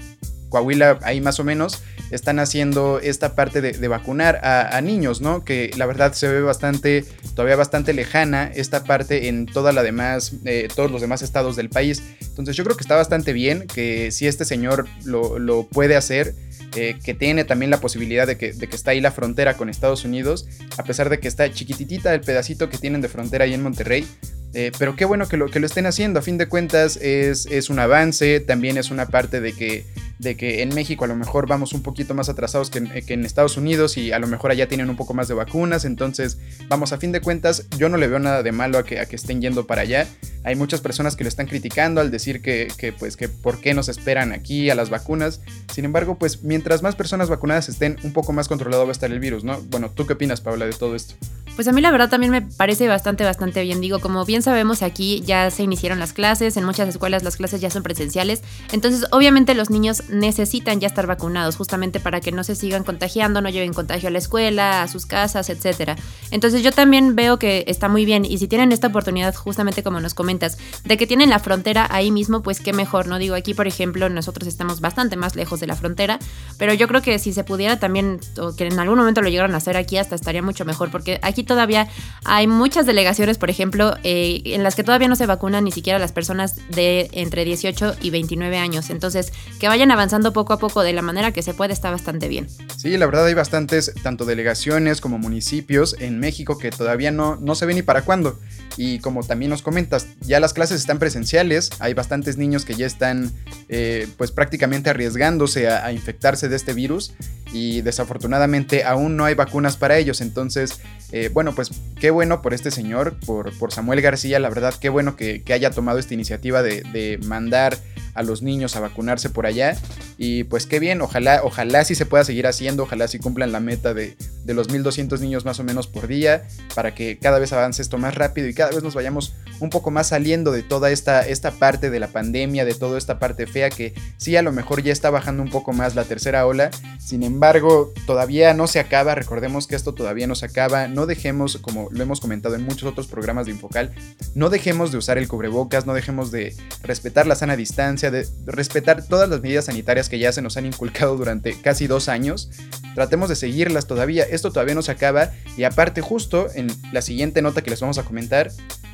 Coahuila 0.53 0.99
ahí 1.03 1.21
más 1.21 1.41
o 1.41 1.45
menos 1.45 1.83
están 2.11 2.39
haciendo 2.39 3.01
esta 3.01 3.35
parte 3.35 3.63
de, 3.63 3.89
vacunar 3.89 4.39
a, 4.45 4.79
niños, 4.83 5.23
¿no? 5.23 5.45
Que 5.45 5.71
la 5.79 5.87
verdad 5.87 6.13
se 6.13 6.29
ve 6.29 6.43
bastante, 6.43 7.07
todavía 7.35 7.57
bastante 7.57 7.95
lejana 7.95 8.53
esta 8.55 8.85
parte 8.85 9.29
en 9.29 9.47
demás, 9.83 10.35
eh, 10.45 10.69
todos 10.75 10.91
los 10.91 11.01
demás 11.01 11.23
estados 11.23 11.57
del 11.57 11.71
país. 11.71 12.03
Entonces 12.21 12.55
yo 12.55 12.65
creo 12.65 12.77
que 12.77 12.83
está 12.83 12.97
bastante 12.97 13.33
bien 13.33 13.67
que 13.67 14.11
si 14.11 14.27
este 14.27 14.45
señor 14.45 14.87
lo, 15.05 15.67
puede 15.73 15.97
hacer, 15.97 16.35
eh, 16.77 16.99
que 17.03 17.15
tiene 17.15 17.45
también 17.45 17.71
la 17.71 17.81
posibilidad 17.81 18.27
de 18.27 18.37
que, 18.37 18.53
de 18.53 18.69
que, 18.69 18.77
está 18.77 18.91
ahí 18.91 19.01
la 19.01 19.11
frontera 19.11 19.57
con 19.57 19.71
Estados 19.71 20.05
Unidos, 20.05 20.47
a 20.77 20.85
pesar 20.85 21.09
de 21.09 21.19
que 21.19 21.29
está 21.29 21.51
chiquititita 21.51 22.13
el 22.13 22.21
pedacito 22.21 22.69
que 22.69 22.77
tienen 22.77 23.01
de 23.01 23.09
frontera 23.09 23.47
ahí 23.47 23.55
en 23.55 23.63
Monterrey, 23.63 24.07
eh, 24.55 24.73
pero 24.79 24.97
qué 24.97 25.05
bueno 25.05 25.29
que 25.29 25.37
lo, 25.37 25.49
que 25.49 25.61
lo 25.61 25.67
estén 25.67 25.87
haciendo. 25.87 26.19
A 26.19 26.23
fin 26.23 26.39
de 26.39 26.49
cuentas 26.49 26.97
es, 26.97 27.47
es 27.47 27.71
un 27.71 27.79
avance, 27.79 28.41
también 28.41 28.79
es 28.79 28.91
una 28.91 29.07
parte 29.07 29.41
de 29.41 29.53
que 29.53 29.85
de 30.23 30.37
que 30.37 30.63
en 30.63 30.73
México 30.73 31.05
a 31.05 31.09
lo 31.09 31.17
mejor 31.17 31.49
vamos 31.49 31.73
un 31.73 31.83
poquito 31.83 32.15
más 32.15 32.29
atrasados 32.29 32.71
que 32.71 32.79
en, 32.79 33.25
Estados 33.25 33.57
Unidos 33.57 33.97
y 33.97 34.13
a 34.13 34.21
lo 34.21 34.29
mejor 34.29 34.53
allá 34.53 34.69
tienen 34.69 34.89
un 34.89 34.97
poco 34.97 35.15
más 35.15 35.27
de 35.27 35.35
vacunas, 35.35 35.85
entonces 35.85 36.39
vamos 36.69 36.93
a 36.93 36.99
fin 36.99 37.11
de 37.11 37.21
cuentas 37.21 37.67
yo 37.77 37.89
no 37.89 37.97
le 37.97 38.07
veo 38.07 38.21
nada 38.21 38.45
de 38.45 38.53
malo 38.53 38.79
a 38.79 38.85
que, 38.85 39.01
a 39.01 39.07
que 39.07 39.17
estén 39.17 39.41
yendo 39.41 39.67
para 39.67 39.83
allá. 39.83 40.07
Hay 40.45 40.55
muchas 40.55 40.81
personas 40.81 41.17
que 41.17 41.25
lo 41.25 41.29
están 41.29 41.47
criticando 41.47 42.01
al 42.01 42.11
decir 42.11 42.41
que, 42.41 42.69
que 42.77 42.93
pues 42.93 43.17
que 43.17 43.29
por 43.29 43.61
qué 43.61 43.75
nos 43.75 43.89
esperan 43.89 44.33
aquí 44.33 44.71
a 44.71 44.75
las 44.77 44.91
vacunas. 44.91 45.41
Sin 45.73 45.85
embargo, 45.85 46.17
pues 46.19 46.43
mientras 46.43 46.83
más 46.83 46.95
personas 46.95 47.29
vacunadas 47.29 47.69
estén, 47.69 47.97
un 48.05 48.13
poco 48.13 48.33
más 48.33 48.49
controlado 48.49 48.85
va 48.85 48.91
a 48.91 48.93
estar 48.93 49.11
el 49.11 49.19
virus, 49.19 49.43
¿no? 49.45 49.61
Bueno, 49.71 49.91
¿tú 49.91 50.07
qué 50.07 50.13
opinas, 50.13 50.41
Paula, 50.41 50.67
de 50.67 50.73
todo 50.73 50.95
esto? 50.95 51.15
Pues 51.55 51.69
a 51.69 51.73
mí 51.73 51.83
la 51.83 51.91
verdad 51.91 52.09
también 52.09 52.33
me 52.33 52.41
parece 52.41 52.89
bastante, 52.89 53.25
bastante 53.25 53.63
bien. 53.63 53.83
Digo, 53.83 54.01
como 54.01 54.25
bien 54.25 54.41
sabemos, 54.41 54.83
aquí 54.83 55.21
ya 55.27 55.51
se 55.51 55.63
iniciaron 55.63 55.99
las 55.99 56.15
clases, 56.15 56.57
en 56.57 56.65
muchas 56.65 56.89
escuelas 56.89 57.23
las 57.23 57.37
clases 57.37 57.61
ya 57.61 57.71
son 57.71 57.83
presenciales. 57.83 58.43
Entonces, 58.73 59.07
obviamente 59.11 59.55
los 59.55 59.69
niños 59.69 60.05
necesitan 60.09 60.81
ya 60.81 60.87
estar 60.87 61.07
vacunados, 61.07 61.57
justamente 61.57 62.01
para 62.01 62.23
que 62.23 62.33
no 62.33 62.43
se 62.43 62.57
sigan 62.57 62.85
contagiando, 62.85 63.43
no 63.43 63.51
lleven 63.51 63.75
contagio 63.75 64.09
a 64.09 64.13
la 64.13 64.19
escuela, 64.19 64.83
a 64.83 64.89
sus 64.89 65.05
casas, 65.05 65.51
etc. 65.51 65.99
Entonces, 66.31 66.63
yo 66.63 66.73
también 66.73 67.17
veo 67.17 67.39
que 67.39 67.65
está 67.69 67.89
muy 67.89 68.07
bien. 68.07 68.25
Y 68.25 68.39
si 68.39 68.49
tienen 68.49 68.73
esta 68.73 68.87
oportunidad, 68.87 69.35
justamente 69.35 69.83
como 69.83 70.01
nos 70.01 70.15
comentas, 70.15 70.57
de 70.85 70.97
que 70.97 71.07
tienen 71.07 71.29
la 71.29 71.39
frontera 71.39 71.87
ahí 71.91 72.11
mismo, 72.11 72.43
pues 72.43 72.61
qué 72.61 72.73
mejor, 72.73 73.09
¿no? 73.09 73.19
Digo, 73.19 73.35
aquí, 73.35 73.53
por 73.53 73.67
ejemplo, 73.67 74.09
nosotros 74.09 74.49
estamos 74.49 74.81
bastante 74.81 75.17
más 75.17 75.37
lejos 75.37 75.61
de 75.61 75.67
la 75.67 75.77
frontera, 75.77 76.19
pero 76.57 76.73
yo 76.73 76.89
creo 76.89 77.03
que 77.03 77.19
si 77.19 77.35
se 77.35 77.45
pudiera 77.45 77.79
también, 77.79 78.21
o 78.41 78.57
que 78.57 78.67
en 78.67 78.79
algún 78.79 78.99
momento 78.99 79.21
lo 79.21 79.29
llegaran 79.29 79.53
a 79.53 79.59
hacer 79.59 79.77
aquí, 79.77 79.99
hasta 79.99 80.15
estaría 80.15 80.41
mucho 80.41 80.65
mejor, 80.65 80.91
porque 80.91 81.21
aquí 81.23 81.42
todavía 81.45 81.89
hay 82.25 82.47
muchas 82.47 82.87
delegaciones, 82.87 83.39
por 83.39 83.51
ejemplo, 83.51 83.97
eh, 84.05 84.43
en 84.45 84.63
las 84.63 84.77
que 84.77 84.85
todavía 84.85 85.09
no 85.09 85.17
se 85.17 85.27
vacunan 85.27 85.65
ni 85.65 85.73
siquiera 85.73 85.99
las 85.99 86.13
personas 86.13 86.57
de 86.71 87.09
entre 87.13 87.45
18 87.45 87.97
y 88.01 88.11
29 88.11 88.59
años. 88.59 88.91
Entonces, 88.91 89.33
que 89.59 89.69
vayan 89.69 89.91
avanzando 89.91 90.33
poco 90.33 90.53
a 90.53 90.59
poco 90.59 90.83
de 90.83 90.93
la 90.93 91.03
manera 91.03 91.33
que 91.33 91.43
se 91.43 91.55
puede 91.55 91.73
está 91.73 91.91
bastante 91.91 92.29
bien. 92.29 92.49
Sí, 92.77 92.97
la 92.97 93.07
verdad 93.07 93.27
hay 93.27 93.35
bastantes, 93.35 93.93
tanto 94.03 94.25
delegaciones 94.25 95.01
como 95.01 95.19
municipios 95.19 95.97
en 95.99 96.21
México 96.21 96.59
que 96.59 96.71
todavía 96.71 97.11
no, 97.11 97.37
no 97.37 97.55
se 97.55 97.67
ve 97.67 97.75
ni 97.75 97.83
para 97.83 98.03
cuándo. 98.03 98.39
Y 98.77 99.01
como 99.01 99.23
también 99.25 99.51
nos 99.51 99.63
comentas, 99.63 100.07
ya 100.21 100.41
las 100.41 100.53
clases 100.53 100.81
están 100.81 100.99
presenciales, 100.99 101.71
hay 101.81 101.95
bastantes 101.95 102.37
niños 102.37 102.65
que 102.65 102.75
ya 102.75 102.87
están 102.87 103.33
eh, 103.69 104.09
pues 104.17 104.31
prácticamente 104.31 104.91
arriesgándose 104.91 105.69
a 105.69 105.93
infectarse 105.93 106.49
de 106.49 106.57
este 106.57 106.73
virus 106.73 107.13
y 107.53 107.83
desafortunadamente 107.83 108.85
aún 108.85 109.17
no 109.17 109.25
hay 109.25 109.35
vacunas 109.35 109.77
para 109.77 109.99
ellos. 109.99 110.21
Entonces, 110.21 110.81
eh, 111.13 111.31
bueno, 111.33 111.55
pues 111.55 111.71
qué 112.01 112.11
bueno 112.11 112.43
por 112.43 112.55
este 112.55 112.71
señor, 112.71 113.17
por, 113.27 113.57
por 113.59 113.73
Samuel 113.73 114.01
García, 114.01 114.39
la 114.39 114.49
verdad, 114.49 114.75
qué 114.81 114.89
bueno 114.89 115.17
que, 115.17 115.43
haya 115.53 115.71
tomado 115.71 115.99
esta 115.99 116.15
iniciativa 116.15 116.63
de, 116.63 116.83
de, 116.93 117.19
mandar 117.25 117.77
a 118.15 118.23
los 118.23 118.43
niños 118.43 118.77
a 118.77 118.81
vacunarse 118.81 119.31
por 119.31 119.47
allá. 119.47 119.77
Y 120.19 120.45
pues 120.45 120.67
qué 120.67 120.79
bien, 120.79 121.01
ojalá, 121.03 121.41
ojalá 121.45 121.85
sí 121.85 121.95
se 121.95 122.07
pueda 122.07 122.25
seguir 122.25 122.47
haciendo, 122.47 122.85
ojalá 122.85 123.09
sí 123.09 123.19
cumplan 123.19 123.53
la 123.53 123.61
meta 123.61 123.95
de, 123.95 124.17
de 124.45 124.55
los 124.55 124.71
1200 124.71 125.21
niños 125.21 125.45
más 125.45 125.61
o 125.61 125.65
menos 125.65 125.87
por 125.87 126.07
día, 126.07 126.45
para 126.75 126.95
que 126.95 127.19
cada 127.19 127.39
vez 127.39 127.53
avance 127.53 127.83
esto 127.83 127.99
más 127.99 128.15
rápido 128.15 128.49
y 128.49 128.55
cada 128.55 128.71
vez 128.71 128.83
nos 128.83 128.95
vayamos 128.95 129.35
un 129.61 129.71
poco 129.71 129.91
más 129.91 130.09
saliendo 130.09 130.51
de 130.51 130.63
toda 130.63 130.91
esta, 130.91 131.27
esta 131.27 131.53
parte 131.53 131.91
de 131.91 132.01
la 132.01 132.09
pandemia, 132.09 132.65
de 132.65 132.75
toda 132.75 132.99
esta 132.99 133.19
parte 133.19 133.47
fea 133.47 133.71
que 133.71 133.95
sí 134.17 134.37
a 134.37 134.43
lo 134.43 134.53
mejor 134.53 134.83
ya 134.83 134.93
está 134.93 135.11
bajando 135.11 135.43
un 135.43 135.51
poco 135.51 135.73
más 135.73 135.95
la 135.95 136.05
tercera 136.05 136.47
ola, 136.47 136.71
sin 136.99 137.23
embargo 137.23 137.93
todavía 138.07 138.55
no 138.55 138.67
se 138.67 138.81
acaba, 138.81 139.15
recordemos 139.15 139.67
que 139.67 139.77
esto 139.77 139.95
todavía 139.95 140.27
no 140.27 140.35
se 140.35 140.47
acaba, 140.47 140.89
no 140.89 141.07
dejemos, 141.07 141.59
como 141.59 141.89
lo 141.93 142.03
hemos 142.03 142.21
comentado 142.21 142.57
en 142.57 142.65
muchos 142.65 142.91
otros 142.91 143.07
programas 143.07 143.47
de 143.47 143.53
Infocal, 143.53 143.93
no 144.35 144.51
dejemos 144.51 144.91
de 144.91 144.99
usar 144.99 145.19
el 145.19 145.29
cubrebocas, 145.29 145.87
no 145.87 145.95
dejemos 145.95 146.33
de 146.33 146.55
respetar 146.83 147.27
la 147.27 147.37
sana 147.37 147.57
distancia, 147.57 148.02
de 148.11 148.27
respetar 148.47 149.07
todas 149.07 149.29
las 149.29 149.41
medidas 149.41 149.67
sanitarias 149.67 150.09
que 150.09 150.19
ya 150.19 150.33
se 150.33 150.43
nos 150.43 150.57
han 150.57 150.67
inculcado 150.67 151.17
durante 151.17 151.61
casi 151.61 151.87
dos 151.87 152.09
años, 152.09 152.51
tratemos 152.95 153.29
de 153.29 153.37
seguirlas 153.37 153.87
todavía, 153.87 154.25
esto 154.25 154.51
todavía 154.51 154.75
no 154.75 154.83
se 154.83 154.93
acaba. 154.93 155.31
Y 155.57 155.65
aparte 155.65 156.01
justo 156.01 156.49
en 156.55 156.69
la 156.93 157.03
siguiente 157.03 157.43
nota 157.43 157.63
que 157.63 157.71
les 157.71 157.81
vamos 157.81 157.99
a 157.99 158.05
comentar, 158.05 158.51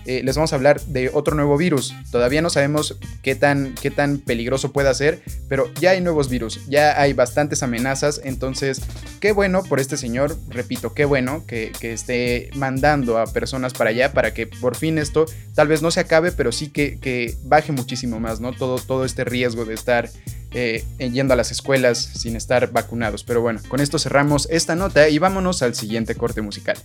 eh, 0.08 0.22
les 0.24 0.36
vamos 0.36 0.54
a 0.54 0.56
hablar 0.56 0.80
de 0.86 1.10
otro 1.12 1.34
nuevo 1.34 1.58
virus. 1.58 1.94
Todavía 2.10 2.40
no 2.40 2.48
sabemos 2.48 2.96
qué 3.20 3.34
tan, 3.34 3.74
qué 3.74 3.90
tan 3.90 4.16
peligroso 4.16 4.72
pueda 4.72 4.94
ser, 4.94 5.20
pero 5.50 5.70
ya 5.74 5.90
hay 5.90 6.00
nuevos 6.00 6.30
virus, 6.30 6.66
ya 6.66 6.98
hay 6.98 7.12
bastantes 7.12 7.62
amenazas, 7.62 8.22
entonces 8.24 8.80
qué 9.20 9.32
bueno 9.32 9.62
por 9.62 9.80
este 9.80 9.98
señor, 9.98 10.34
repito, 10.48 10.94
qué 10.94 11.04
bueno 11.04 11.44
que, 11.46 11.72
esté 11.82 12.48
mandando 12.54 13.18
a 13.18 13.26
personas 13.26 13.74
para 13.74 13.90
allá 13.90 14.14
para 14.14 14.32
que 14.32 14.46
por 14.46 14.76
fin 14.76 14.96
esto 14.96 15.26
tal 15.54 15.68
vez 15.68 15.82
no 15.82 15.90
se 15.90 16.00
acabe, 16.00 16.32
pero 16.32 16.52
sí 16.52 16.70
que, 16.70 16.98
que 16.98 17.36
baje 17.42 17.72
muchísimo 17.72 18.18
más, 18.18 18.40
¿no? 18.40 18.54
Todo, 18.54 18.78
todo 18.78 19.04
este 19.04 19.24
riesgo 19.24 19.66
de 19.66 19.74
estar 19.74 20.08
eh, 20.52 20.86
yendo 20.98 21.34
a 21.34 21.36
las 21.36 21.50
escuelas 21.50 21.98
sin 21.98 22.34
estar 22.34 22.72
vacunados. 22.72 23.24
Pero 23.24 23.42
bueno, 23.42 23.60
con 23.68 23.80
esto 23.80 23.98
cerramos 23.98 24.48
esta 24.50 24.74
nota 24.74 25.10
y 25.10 25.18
vámonos 25.18 25.60
al 25.60 25.74
siguiente 25.74 26.14
corte 26.14 26.40
musical. 26.40 26.78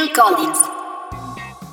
Phil 0.00 0.12
Collins 0.12 0.58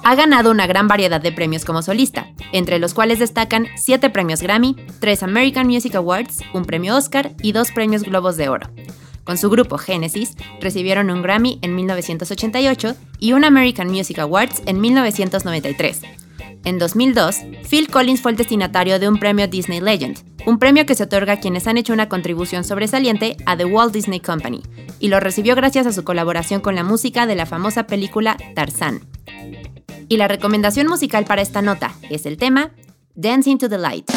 ha 0.04 0.16
ganado 0.16 0.52
una 0.52 0.68
gran 0.68 0.90
variedad 0.90 1.22
de 1.22 1.32
premios 1.32 1.64
como 1.64 1.82
solista, 1.82 2.28
entre 2.52 2.78
los 2.78 2.94
cuales 2.94 3.20
destacan 3.20 3.68
7 3.78 4.10
premios 4.10 4.42
Grammy, 4.42 4.76
3 5.00 5.24
American 5.24 5.66
Music 5.66 5.96
Awards, 5.96 6.40
un 6.54 6.66
premio 6.66 6.98
Oscar 6.98 7.32
y 7.42 7.54
2 7.54 7.72
premios 7.72 8.04
Globos 8.04 8.36
de 8.36 8.50
Oro. 8.50 8.70
Con 9.24 9.38
su 9.38 9.50
grupo 9.50 9.78
Genesis, 9.78 10.36
recibieron 10.60 11.10
un 11.10 11.22
Grammy 11.22 11.60
en 11.62 11.74
1988 11.76 12.96
y 13.20 13.32
un 13.32 13.46
American 13.46 13.88
Music 13.88 14.20
Awards 14.20 14.62
en 14.66 14.82
1993. 14.82 16.02
En 16.68 16.80
2002, 16.80 17.44
Phil 17.70 17.88
Collins 17.88 18.20
fue 18.20 18.32
el 18.32 18.38
destinatario 18.38 19.00
de 19.00 19.08
un 19.08 19.20
premio 19.20 19.48
Disney 19.48 19.80
Legend, 19.80 20.18
un 20.46 20.60
premio 20.60 20.86
que 20.86 20.96
se 20.96 21.04
otorga 21.04 21.32
a 21.32 21.40
quienes 21.40 21.66
han 21.66 21.78
hecho 21.78 21.94
una 21.94 22.10
contribución 22.10 22.66
sobresaliente 22.66 23.38
a 23.46 23.56
The 23.56 23.64
Walt 23.64 23.94
Disney 23.94 24.20
Company, 24.20 24.64
y 25.00 25.08
lo 25.08 25.22
recibió 25.22 25.56
gracias 25.56 25.88
a 25.88 25.94
su 25.94 26.04
colaboración 26.04 26.60
con 26.60 26.76
la 26.76 26.84
música 26.84 27.26
de 27.26 27.38
la 27.38 27.46
famosa 27.46 27.88
película 27.88 28.36
Tarzán. 28.54 29.00
Y 30.10 30.18
la 30.18 30.28
recomendación 30.28 30.88
musical 30.88 31.24
para 31.24 31.42
esta 31.42 31.62
nota 31.62 31.94
es 32.10 32.26
el 32.26 32.36
tema 32.36 32.72
Dancing 33.16 33.60
to 33.60 33.70
the 33.70 33.78
Light. 33.78 34.17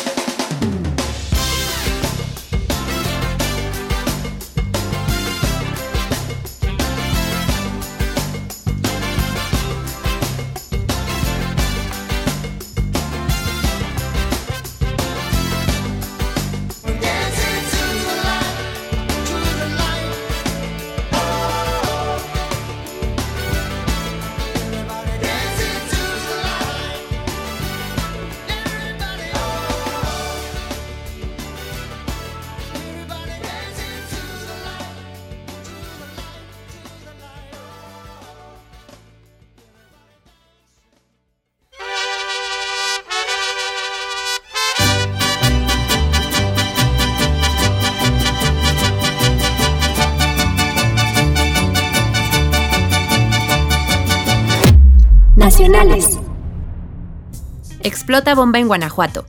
Explota 58.11 58.35
bomba 58.35 58.59
en 58.59 58.67
Guanajuato. 58.67 59.25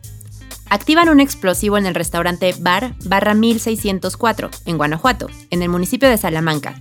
Activan 0.67 1.07
un 1.09 1.19
explosivo 1.19 1.77
en 1.77 1.85
el 1.85 1.93
restaurante 1.93 2.55
Bar 2.57 2.95
barra 3.05 3.35
1604, 3.35 4.49
en 4.65 4.77
Guanajuato, 4.77 5.29
en 5.51 5.61
el 5.61 5.69
municipio 5.69 6.09
de 6.09 6.17
Salamanca. 6.17 6.73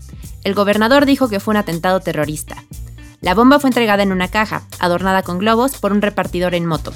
El 0.43 0.55
gobernador 0.55 1.05
dijo 1.05 1.29
que 1.29 1.41
fue 1.41 1.53
un 1.53 1.59
atentado 1.59 2.01
terrorista. 2.01 2.65
La 3.21 3.35
bomba 3.35 3.61
fue 3.61 3.69
entregada 3.69 4.03
en 4.03 4.13
una 4.13 4.29
caja, 4.29 4.63
adornada 4.79 5.23
con 5.23 5.37
globos, 5.37 5.77
por 5.77 5.93
un 5.93 6.01
repartidor 6.01 6.55
en 6.55 6.65
moto. 6.65 6.95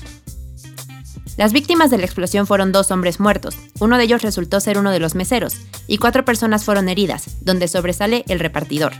Las 1.36 1.52
víctimas 1.52 1.90
de 1.90 1.98
la 1.98 2.06
explosión 2.06 2.46
fueron 2.46 2.72
dos 2.72 2.90
hombres 2.90 3.20
muertos, 3.20 3.58
uno 3.80 3.98
de 3.98 4.04
ellos 4.04 4.22
resultó 4.22 4.58
ser 4.58 4.78
uno 4.78 4.90
de 4.90 5.00
los 5.00 5.14
meseros, 5.14 5.54
y 5.86 5.98
cuatro 5.98 6.24
personas 6.24 6.64
fueron 6.64 6.88
heridas, 6.88 7.26
donde 7.42 7.68
sobresale 7.68 8.24
el 8.28 8.40
repartidor. 8.40 8.94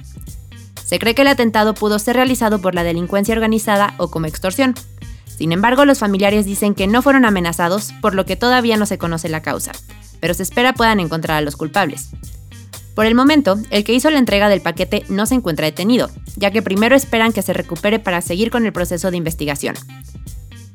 Se 0.84 0.98
cree 0.98 1.14
que 1.14 1.22
el 1.22 1.28
atentado 1.28 1.72
pudo 1.72 1.98
ser 1.98 2.16
realizado 2.16 2.60
por 2.60 2.74
la 2.74 2.84
delincuencia 2.84 3.34
organizada 3.34 3.94
o 3.96 4.10
como 4.10 4.26
extorsión. 4.26 4.74
Sin 5.36 5.52
embargo, 5.52 5.84
los 5.84 5.98
familiares 5.98 6.46
dicen 6.46 6.74
que 6.74 6.86
no 6.86 7.02
fueron 7.02 7.24
amenazados, 7.24 7.92
por 8.00 8.14
lo 8.14 8.24
que 8.24 8.36
todavía 8.36 8.76
no 8.76 8.86
se 8.86 8.98
conoce 8.98 9.28
la 9.28 9.42
causa, 9.42 9.72
pero 10.20 10.34
se 10.34 10.42
espera 10.42 10.74
puedan 10.74 11.00
encontrar 11.00 11.38
a 11.38 11.40
los 11.40 11.56
culpables. 11.56 12.10
Por 12.94 13.06
el 13.06 13.16
momento, 13.16 13.58
el 13.70 13.82
que 13.82 13.92
hizo 13.92 14.08
la 14.10 14.20
entrega 14.20 14.48
del 14.48 14.60
paquete 14.60 15.04
no 15.08 15.26
se 15.26 15.34
encuentra 15.34 15.66
detenido, 15.66 16.10
ya 16.36 16.52
que 16.52 16.62
primero 16.62 16.94
esperan 16.94 17.32
que 17.32 17.42
se 17.42 17.52
recupere 17.52 17.98
para 17.98 18.20
seguir 18.20 18.50
con 18.50 18.64
el 18.66 18.72
proceso 18.72 19.10
de 19.10 19.16
investigación. 19.16 19.74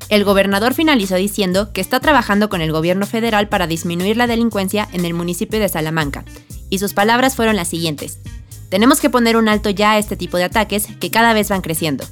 El 0.10 0.26
gobernador 0.26 0.74
finalizó 0.74 1.16
diciendo 1.16 1.72
que 1.72 1.82
está 1.82 2.00
trabajando 2.00 2.50
con 2.50 2.62
el 2.62 2.72
gobierno 2.72 3.06
federal 3.06 3.48
para 3.48 3.68
disminuir 3.68 4.18
la 4.18 4.28
delincuencia 4.28 4.90
en 4.92 5.06
el 5.06 5.14
municipio 5.14 5.60
de 5.60 5.70
Salamanca, 5.70 6.26
y 6.70 6.80
sus 6.80 6.94
palabras 6.94 7.36
fueron 7.36 7.56
las 7.56 7.70
siguientes. 7.70 8.20
Tenemos 8.70 9.00
que 9.00 9.10
poner 9.10 9.38
un 9.38 9.48
alto 9.48 9.70
ya 9.70 9.92
a 9.92 9.98
este 9.98 10.18
tipo 10.18 10.38
de 10.38 10.44
ataques 10.44 10.88
que 11.00 11.12
cada 11.12 11.34
vez 11.34 11.50
van 11.50 11.62
creciendo. 11.62 12.06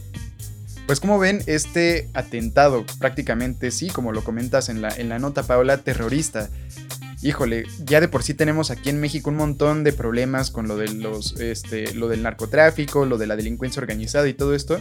Pues 0.87 1.01
como 1.01 1.19
ven, 1.19 1.43
este 1.47 2.09
atentado 2.13 2.85
prácticamente, 2.97 3.71
sí, 3.71 3.89
como 3.89 4.13
lo 4.13 4.23
comentas 4.23 4.69
en 4.69 4.81
la, 4.81 4.87
en 4.87 5.09
la 5.09 5.19
nota, 5.19 5.43
Paola, 5.43 5.79
terrorista, 5.79 6.49
híjole, 7.21 7.65
ya 7.83 7.99
de 7.99 8.07
por 8.07 8.23
sí 8.23 8.33
tenemos 8.33 8.71
aquí 8.71 8.89
en 8.89 9.01
México 9.01 9.29
un 9.29 9.35
montón 9.35 9.83
de 9.83 9.91
problemas 9.91 10.49
con 10.49 10.69
lo, 10.69 10.77
de 10.77 10.93
los, 10.93 11.37
este, 11.41 11.93
lo 11.93 12.07
del 12.07 12.23
narcotráfico, 12.23 13.05
lo 13.05 13.17
de 13.17 13.27
la 13.27 13.35
delincuencia 13.35 13.81
organizada 13.81 14.29
y 14.29 14.33
todo 14.33 14.55
esto. 14.55 14.79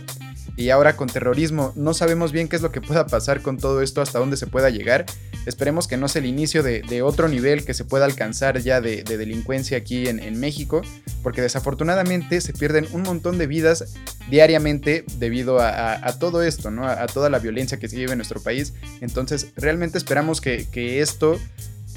Y 0.57 0.71
ahora 0.71 0.97
con 0.97 1.09
terrorismo, 1.09 1.73
no 1.77 1.93
sabemos 1.93 2.33
bien 2.33 2.49
qué 2.49 2.57
es 2.57 2.63
lo 2.63 2.73
que 2.73 2.81
pueda 2.81 3.07
pasar 3.07 3.43
con 3.43 3.59
todo 3.59 3.83
esto, 3.83 4.01
hasta 4.01 4.19
dónde 4.19 4.39
se 4.39 4.47
pueda 4.47 4.71
llegar. 4.71 5.05
Esperemos 5.45 5.87
que 5.87 5.99
no 5.99 6.09
sea 6.09 6.21
el 6.21 6.27
inicio 6.27 6.63
de, 6.63 7.03
otro 7.03 7.29
nivel 7.29 7.65
que 7.65 7.75
se 7.75 7.85
pueda 7.85 8.07
alcanzar 8.07 8.59
ya 8.61 8.81
de, 8.81 9.05
delincuencia 9.05 9.77
aquí 9.77 10.09
en, 10.09 10.41
México, 10.41 10.81
porque 11.23 11.43
desafortunadamente 11.43 12.41
se 12.41 12.53
pierden 12.53 12.89
un 12.93 13.03
montón 13.03 13.37
de 13.39 13.47
vidas 13.47 13.95
diariamente 14.31 15.05
debido 15.19 15.59
a, 15.61 16.19
todo 16.19 16.43
esto, 16.43 16.71
¿no? 16.71 16.89
A, 16.89 17.07
toda 17.07 17.29
la 17.29 17.39
violencia 17.39 17.79
que 17.79 17.89
se 17.89 17.97
vive 17.97 18.13
en 18.13 18.19
nuestro 18.19 18.41
país. 18.41 18.73
Entonces, 19.03 19.49
realmente 19.57 19.99
esperamos 19.99 20.41
que, 20.41 20.67
que 20.71 21.01
esto 21.01 21.39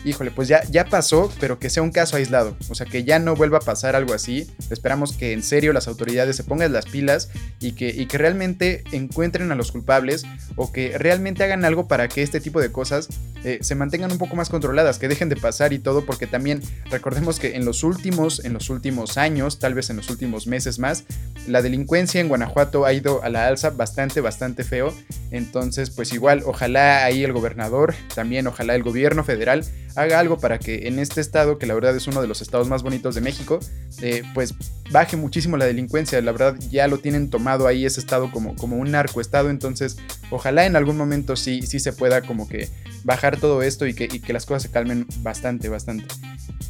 híjole, 0.05 0.31
pues 0.31 0.47
ya, 0.47 0.63
ya 0.69 0.85
pasó, 0.85 1.31
pero 1.39 1.59
que 1.59 1.69
sea 1.69 1.83
un 1.83 1.91
caso 1.91 2.17
aislado. 2.17 2.55
O 2.69 2.75
sea, 2.75 2.85
que 2.85 3.03
ya 3.03 3.19
no 3.19 3.35
vuelva 3.35 3.57
a 3.57 3.61
pasar 3.61 3.95
algo 3.95 4.13
así. 4.13 4.49
Esperamos 4.69 5.13
que 5.13 5.33
en 5.33 5.43
serio 5.43 5.73
las 5.73 5.87
autoridades 5.87 6.35
se 6.35 6.43
pongan 6.43 6.73
las 6.73 6.85
pilas 6.85 7.29
y 7.59 7.73
que, 7.73 7.89
y 7.89 8.05
que 8.05 8.17
realmente 8.17 8.83
encuentren 8.91 9.51
a 9.51 9.55
los 9.55 9.71
culpables 9.71 10.25
o 10.55 10.71
que 10.71 10.97
realmente 10.97 11.43
hagan 11.43 11.65
algo 11.65 11.87
para 11.87 12.07
que 12.07 12.23
este 12.23 12.39
tipo 12.39 12.61
de 12.61 12.71
cosas 12.71 13.09
eh, 13.43 13.59
se 13.61 13.75
mantengan 13.75 14.11
un 14.11 14.17
poco 14.17 14.35
más 14.35 14.49
controladas, 14.49 14.99
que 14.99 15.07
dejen 15.07 15.29
de 15.29 15.37
pasar 15.37 15.71
y 15.71 15.79
todo, 15.79 16.05
porque 16.05 16.27
también 16.27 16.61
recordemos 16.89 17.39
que 17.39 17.55
en 17.55 17.65
los 17.65 17.83
últimos, 17.83 18.43
en 18.43 18.53
los 18.53 18.69
últimos 18.69 19.17
años, 19.17 19.59
tal 19.59 19.73
vez 19.73 19.89
en 19.89 19.97
los 19.97 20.09
últimos 20.09 20.47
meses 20.47 20.79
más, 20.79 21.05
la 21.47 21.61
delincuencia 21.61 22.19
en 22.19 22.27
Guanajuato 22.27 22.85
ha 22.85 22.93
ido 22.93 23.23
a 23.23 23.29
la 23.29 23.47
alza 23.47 23.69
bastante, 23.69 24.21
bastante 24.21 24.63
feo. 24.63 24.93
Entonces, 25.31 25.89
pues 25.89 26.11
igual, 26.11 26.43
ojalá 26.45 27.05
ahí 27.05 27.23
el 27.23 27.33
gobernador, 27.33 27.95
también 28.13 28.47
ojalá 28.47 28.75
el 28.75 28.83
gobierno 28.83 29.23
federal 29.23 29.63
haga 29.99 30.19
algo 30.19 30.37
para 30.37 30.59
que 30.59 30.87
en 30.87 30.97
este 30.97 31.19
estado, 31.19 31.57
que 31.57 31.65
la 31.65 31.73
verdad 31.73 31.95
es 31.95 32.07
uno 32.07 32.21
de 32.21 32.27
los 32.27 32.41
estados 32.41 32.67
más 32.69 32.83
bonitos 32.83 33.15
de 33.15 33.21
México, 33.21 33.59
eh, 34.01 34.23
pues 34.33 34.53
baje 34.91 35.17
muchísimo 35.17 35.57
la 35.57 35.65
delincuencia. 35.65 36.21
La 36.21 36.31
verdad 36.31 36.55
ya 36.71 36.87
lo 36.87 36.99
tienen 36.99 37.29
tomado 37.29 37.67
ahí 37.67 37.85
ese 37.85 37.99
estado 37.99 38.31
como, 38.31 38.55
como 38.55 38.77
un 38.77 38.91
narcoestado, 38.91 39.49
entonces 39.49 39.97
ojalá 40.31 40.65
en 40.65 40.75
algún 40.75 40.97
momento 40.97 41.35
sí, 41.35 41.61
sí 41.63 41.79
se 41.79 41.91
pueda 41.91 42.21
como 42.21 42.47
que 42.47 42.69
bajar 43.03 43.37
todo 43.37 43.61
esto 43.61 43.85
y 43.87 43.93
que, 43.93 44.05
y 44.05 44.19
que 44.19 44.33
las 44.33 44.45
cosas 44.45 44.63
se 44.63 44.71
calmen 44.71 45.05
bastante, 45.17 45.67
bastante. 45.67 46.05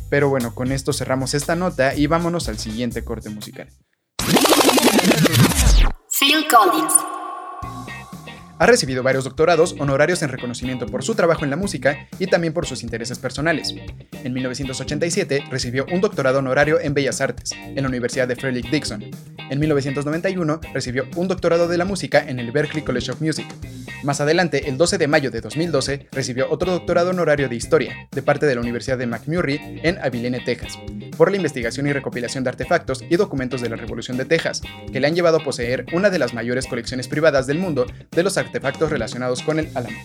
Pero 0.09 0.29
bueno, 0.29 0.55
con 0.55 0.71
esto 0.71 0.91
cerramos 0.91 1.35
esta 1.35 1.55
nota 1.55 1.93
y 1.95 2.07
vámonos 2.07 2.49
al 2.49 2.57
siguiente 2.57 3.03
corte 3.03 3.29
musical. 3.29 3.69
Phil 6.19 6.45
Collins 6.49 7.18
ha 8.59 8.65
recibido 8.65 9.01
varios 9.03 9.23
doctorados 9.23 9.75
honorarios 9.79 10.21
en 10.21 10.29
reconocimiento 10.29 10.85
por 10.85 11.03
su 11.03 11.15
trabajo 11.15 11.45
en 11.45 11.49
la 11.49 11.55
música 11.55 12.07
y 12.19 12.27
también 12.27 12.53
por 12.53 12.65
sus 12.65 12.83
intereses 12.83 13.17
personales. 13.17 13.73
En 14.23 14.33
1987 14.33 15.45
recibió 15.49 15.85
un 15.91 16.01
doctorado 16.01 16.39
honorario 16.39 16.79
en 16.79 16.93
Bellas 16.93 17.21
Artes 17.21 17.51
en 17.53 17.81
la 17.81 17.87
Universidad 17.87 18.27
de 18.27 18.35
Frederick 18.35 18.69
Dixon. 18.69 19.05
En 19.49 19.59
1991 19.59 20.59
recibió 20.73 21.05
un 21.15 21.27
doctorado 21.29 21.67
de 21.67 21.77
la 21.77 21.85
música 21.85 22.19
en 22.19 22.39
el 22.39 22.51
Berklee 22.51 22.83
College 22.83 23.11
of 23.11 23.21
Music. 23.21 23.47
Más 24.03 24.21
adelante, 24.21 24.69
el 24.69 24.77
12 24.77 24.97
de 24.97 25.07
mayo 25.07 25.31
de 25.31 25.41
2012, 25.41 26.07
recibió 26.11 26.49
otro 26.49 26.71
doctorado 26.71 27.09
honorario 27.09 27.49
de 27.49 27.55
historia 27.55 28.07
de 28.11 28.21
parte 28.21 28.45
de 28.45 28.55
la 28.55 28.61
Universidad 28.61 28.97
de 28.97 29.07
McMurray 29.07 29.81
en 29.83 29.97
Abilene, 29.99 30.39
Texas, 30.39 30.77
por 31.17 31.31
la 31.31 31.37
investigación 31.37 31.87
y 31.87 31.93
recopilación 31.93 32.43
de 32.43 32.49
artefactos 32.49 33.03
y 33.09 33.15
documentos 33.17 33.61
de 33.61 33.69
la 33.69 33.75
Revolución 33.75 34.15
de 34.17 34.25
Texas, 34.25 34.61
que 34.91 34.99
le 34.99 35.07
han 35.07 35.15
llevado 35.15 35.37
a 35.37 35.43
poseer 35.43 35.85
una 35.91 36.09
de 36.09 36.19
las 36.19 36.33
mayores 36.33 36.65
colecciones 36.67 37.07
privadas 37.07 37.45
del 37.45 37.59
mundo 37.59 37.87
de 38.11 38.23
los 38.23 38.37
relacionados 38.89 39.41
con 39.43 39.59
el 39.59 39.69
Alamo. 39.75 39.97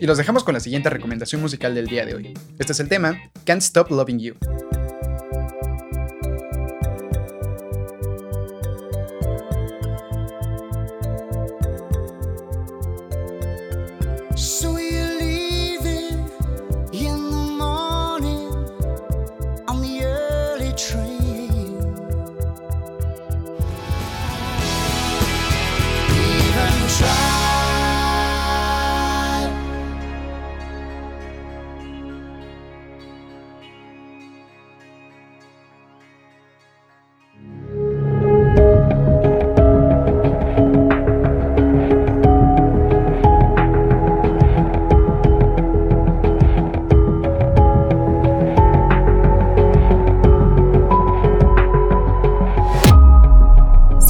Y 0.00 0.06
los 0.06 0.18
dejamos 0.18 0.44
con 0.44 0.54
la 0.54 0.60
siguiente 0.60 0.90
recomendación 0.90 1.40
musical 1.40 1.74
del 1.74 1.86
día 1.86 2.04
de 2.04 2.14
hoy. 2.14 2.34
Este 2.58 2.72
es 2.72 2.80
el 2.80 2.88
tema 2.88 3.20
Can't 3.44 3.62
Stop 3.62 3.90
Loving 3.90 4.18
You. 4.18 4.81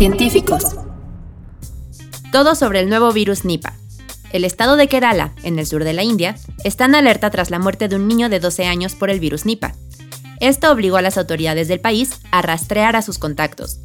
Científicos. 0.02 0.64
Todo 2.32 2.56
sobre 2.56 2.80
el 2.80 2.88
nuevo 2.88 3.12
virus 3.12 3.44
Nipah. 3.44 3.74
El 4.32 4.44
estado 4.44 4.74
de 4.74 4.88
Kerala, 4.88 5.32
en 5.44 5.60
el 5.60 5.66
sur 5.68 5.84
de 5.84 5.92
la 5.92 6.02
India, 6.02 6.34
está 6.64 6.86
en 6.86 6.96
alerta 6.96 7.30
tras 7.30 7.50
la 7.50 7.60
muerte 7.60 7.86
de 7.86 7.94
un 7.94 8.08
niño 8.08 8.28
de 8.28 8.40
12 8.40 8.66
años 8.66 8.96
por 8.96 9.10
el 9.10 9.20
virus 9.20 9.46
Nipah. 9.46 9.76
Esto 10.40 10.72
obligó 10.72 10.96
a 10.96 11.02
las 11.02 11.18
autoridades 11.18 11.68
del 11.68 11.78
país 11.78 12.18
a 12.32 12.42
rastrear 12.42 12.96
a 12.96 13.02
sus 13.02 13.18
contactos. 13.18 13.78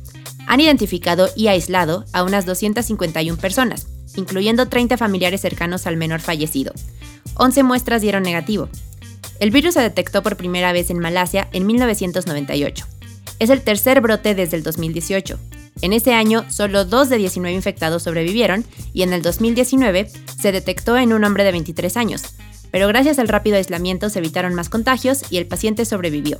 Han 0.47 0.59
identificado 0.59 1.29
y 1.35 1.49
aislado 1.49 2.03
a 2.13 2.23
unas 2.23 2.47
251 2.47 3.37
personas, 3.37 3.85
incluyendo 4.15 4.67
30 4.69 4.97
familiares 4.97 5.41
cercanos 5.41 5.85
al 5.85 5.97
menor 5.97 6.21
fallecido. 6.21 6.73
11 7.35 7.61
muestras 7.61 8.01
dieron 8.01 8.23
negativo. 8.23 8.69
El 9.39 9.51
virus 9.51 9.75
se 9.75 9.81
detectó 9.81 10.23
por 10.23 10.35
primera 10.35 10.73
vez 10.73 10.89
en 10.89 10.97
Malasia 10.97 11.47
en 11.51 11.67
1998. 11.67 12.87
Es 13.37 13.51
el 13.51 13.61
tercer 13.61 14.01
brote 14.01 14.33
desde 14.33 14.57
el 14.57 14.63
2018 14.63 15.37
en 15.81 15.93
ese 15.93 16.13
año, 16.13 16.45
solo 16.49 16.85
2 16.85 17.09
de 17.09 17.17
19 17.17 17.55
infectados 17.55 18.03
sobrevivieron 18.03 18.65
y 18.93 19.03
en 19.03 19.13
el 19.13 19.21
2019 19.21 20.09
se 20.39 20.51
detectó 20.51 20.97
en 20.97 21.13
un 21.13 21.23
hombre 21.23 21.43
de 21.43 21.51
23 21.51 21.97
años, 21.97 22.23
pero 22.71 22.87
gracias 22.87 23.19
al 23.19 23.27
rápido 23.27 23.57
aislamiento 23.57 24.09
se 24.09 24.19
evitaron 24.19 24.53
más 24.53 24.69
contagios 24.69 25.23
y 25.29 25.37
el 25.37 25.47
paciente 25.47 25.85
sobrevivió. 25.85 26.37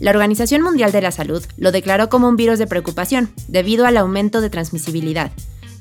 La 0.00 0.10
Organización 0.10 0.62
Mundial 0.62 0.92
de 0.92 1.00
la 1.00 1.10
Salud 1.10 1.44
lo 1.56 1.72
declaró 1.72 2.08
como 2.08 2.28
un 2.28 2.36
virus 2.36 2.58
de 2.58 2.68
preocupación 2.68 3.30
debido 3.48 3.84
al 3.84 3.96
aumento 3.96 4.40
de 4.40 4.50
transmisibilidad, 4.50 5.32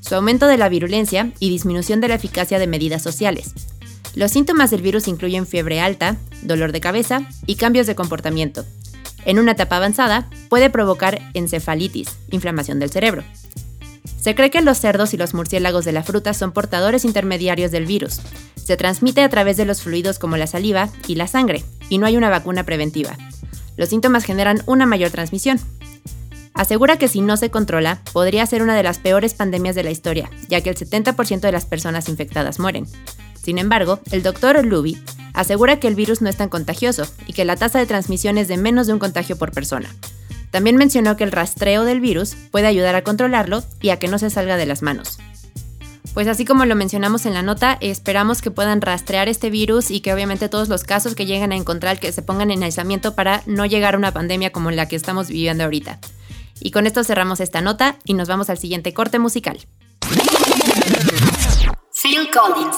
su 0.01 0.15
aumento 0.15 0.47
de 0.47 0.57
la 0.57 0.69
virulencia 0.69 1.31
y 1.39 1.49
disminución 1.49 2.01
de 2.01 2.07
la 2.07 2.15
eficacia 2.15 2.57
de 2.57 2.67
medidas 2.67 3.03
sociales. 3.03 3.53
Los 4.15 4.31
síntomas 4.31 4.71
del 4.71 4.81
virus 4.81 5.07
incluyen 5.07 5.45
fiebre 5.45 5.79
alta, 5.79 6.17
dolor 6.41 6.71
de 6.71 6.81
cabeza 6.81 7.27
y 7.45 7.55
cambios 7.55 7.85
de 7.85 7.93
comportamiento, 7.93 8.65
en 9.27 9.39
una 9.39 9.51
etapa 9.51 9.75
avanzada, 9.75 10.29
puede 10.49 10.69
provocar 10.69 11.21
encefalitis, 11.33 12.17
inflamación 12.31 12.79
del 12.79 12.89
cerebro. 12.89 13.23
Se 14.19 14.35
cree 14.35 14.49
que 14.49 14.61
los 14.61 14.79
cerdos 14.79 15.13
y 15.13 15.17
los 15.17 15.33
murciélagos 15.33 15.85
de 15.85 15.91
la 15.91 16.01
fruta 16.01 16.33
son 16.33 16.53
portadores 16.53 17.05
intermediarios 17.05 17.69
del 17.71 17.85
virus. 17.85 18.21
Se 18.55 18.77
transmite 18.77 19.21
a 19.21 19.29
través 19.29 19.57
de 19.57 19.65
los 19.65 19.81
fluidos 19.81 20.17
como 20.17 20.37
la 20.37 20.47
saliva 20.47 20.89
y 21.07 21.15
la 21.15 21.27
sangre, 21.27 21.63
y 21.89 21.97
no 21.97 22.05
hay 22.05 22.15
una 22.15 22.29
vacuna 22.29 22.63
preventiva. 22.63 23.17
Los 23.75 23.89
síntomas 23.89 24.23
generan 24.23 24.63
una 24.65 24.85
mayor 24.85 25.11
transmisión. 25.11 25.59
Asegura 26.53 26.97
que 26.97 27.09
si 27.09 27.21
no 27.21 27.35
se 27.37 27.51
controla, 27.51 28.01
podría 28.13 28.45
ser 28.45 28.63
una 28.63 28.75
de 28.75 28.83
las 28.83 28.97
peores 28.97 29.33
pandemias 29.33 29.75
de 29.75 29.83
la 29.83 29.91
historia, 29.91 30.29
ya 30.47 30.61
que 30.61 30.69
el 30.69 30.77
70% 30.77 31.41
de 31.41 31.51
las 31.51 31.65
personas 31.65 32.07
infectadas 32.07 32.59
mueren. 32.59 32.87
Sin 33.47 33.59
embargo, 33.59 34.01
el 34.11 34.23
doctor 34.23 34.61
Luby 34.65 35.01
asegura 35.33 35.79
que 35.79 35.87
el 35.87 35.95
virus 35.95 36.21
no 36.21 36.27
es 36.27 36.35
tan 36.35 36.49
contagioso 36.49 37.07
y 37.27 37.31
que 37.31 37.45
la 37.45 37.55
tasa 37.55 37.79
de 37.79 37.85
transmisión 37.85 38.37
es 38.37 38.49
de 38.49 38.57
menos 38.57 38.87
de 38.87 38.93
un 38.93 38.99
contagio 38.99 39.37
por 39.37 39.53
persona. 39.53 39.87
También 40.51 40.75
mencionó 40.75 41.15
que 41.15 41.23
el 41.23 41.31
rastreo 41.31 41.85
del 41.85 42.01
virus 42.01 42.35
puede 42.51 42.67
ayudar 42.67 42.95
a 42.95 43.05
controlarlo 43.05 43.63
y 43.79 43.91
a 43.91 43.99
que 43.99 44.09
no 44.09 44.19
se 44.19 44.29
salga 44.29 44.57
de 44.57 44.65
las 44.65 44.81
manos. 44.81 45.17
Pues 46.13 46.27
así 46.27 46.43
como 46.43 46.65
lo 46.65 46.75
mencionamos 46.75 47.25
en 47.25 47.33
la 47.33 47.41
nota, 47.41 47.77
esperamos 47.79 48.41
que 48.41 48.51
puedan 48.51 48.81
rastrear 48.81 49.29
este 49.29 49.49
virus 49.49 49.91
y 49.91 50.01
que 50.01 50.13
obviamente 50.13 50.49
todos 50.49 50.67
los 50.67 50.83
casos 50.83 51.15
que 51.15 51.25
lleguen 51.25 51.53
a 51.53 51.55
encontrar 51.55 52.01
que 52.01 52.11
se 52.11 52.21
pongan 52.21 52.51
en 52.51 52.63
aislamiento 52.63 53.15
para 53.15 53.43
no 53.45 53.65
llegar 53.65 53.95
a 53.95 53.97
una 53.97 54.11
pandemia 54.11 54.51
como 54.51 54.71
la 54.71 54.89
que 54.89 54.97
estamos 54.97 55.29
viviendo 55.29 55.63
ahorita. 55.63 55.99
Y 56.59 56.71
con 56.71 56.85
esto 56.85 57.01
cerramos 57.05 57.39
esta 57.39 57.61
nota 57.61 57.95
y 58.03 58.13
nos 58.13 58.27
vamos 58.27 58.49
al 58.49 58.57
siguiente 58.57 58.93
corte 58.93 59.19
musical. 59.19 59.57
Phil 61.93 62.29
Collins 62.29 62.75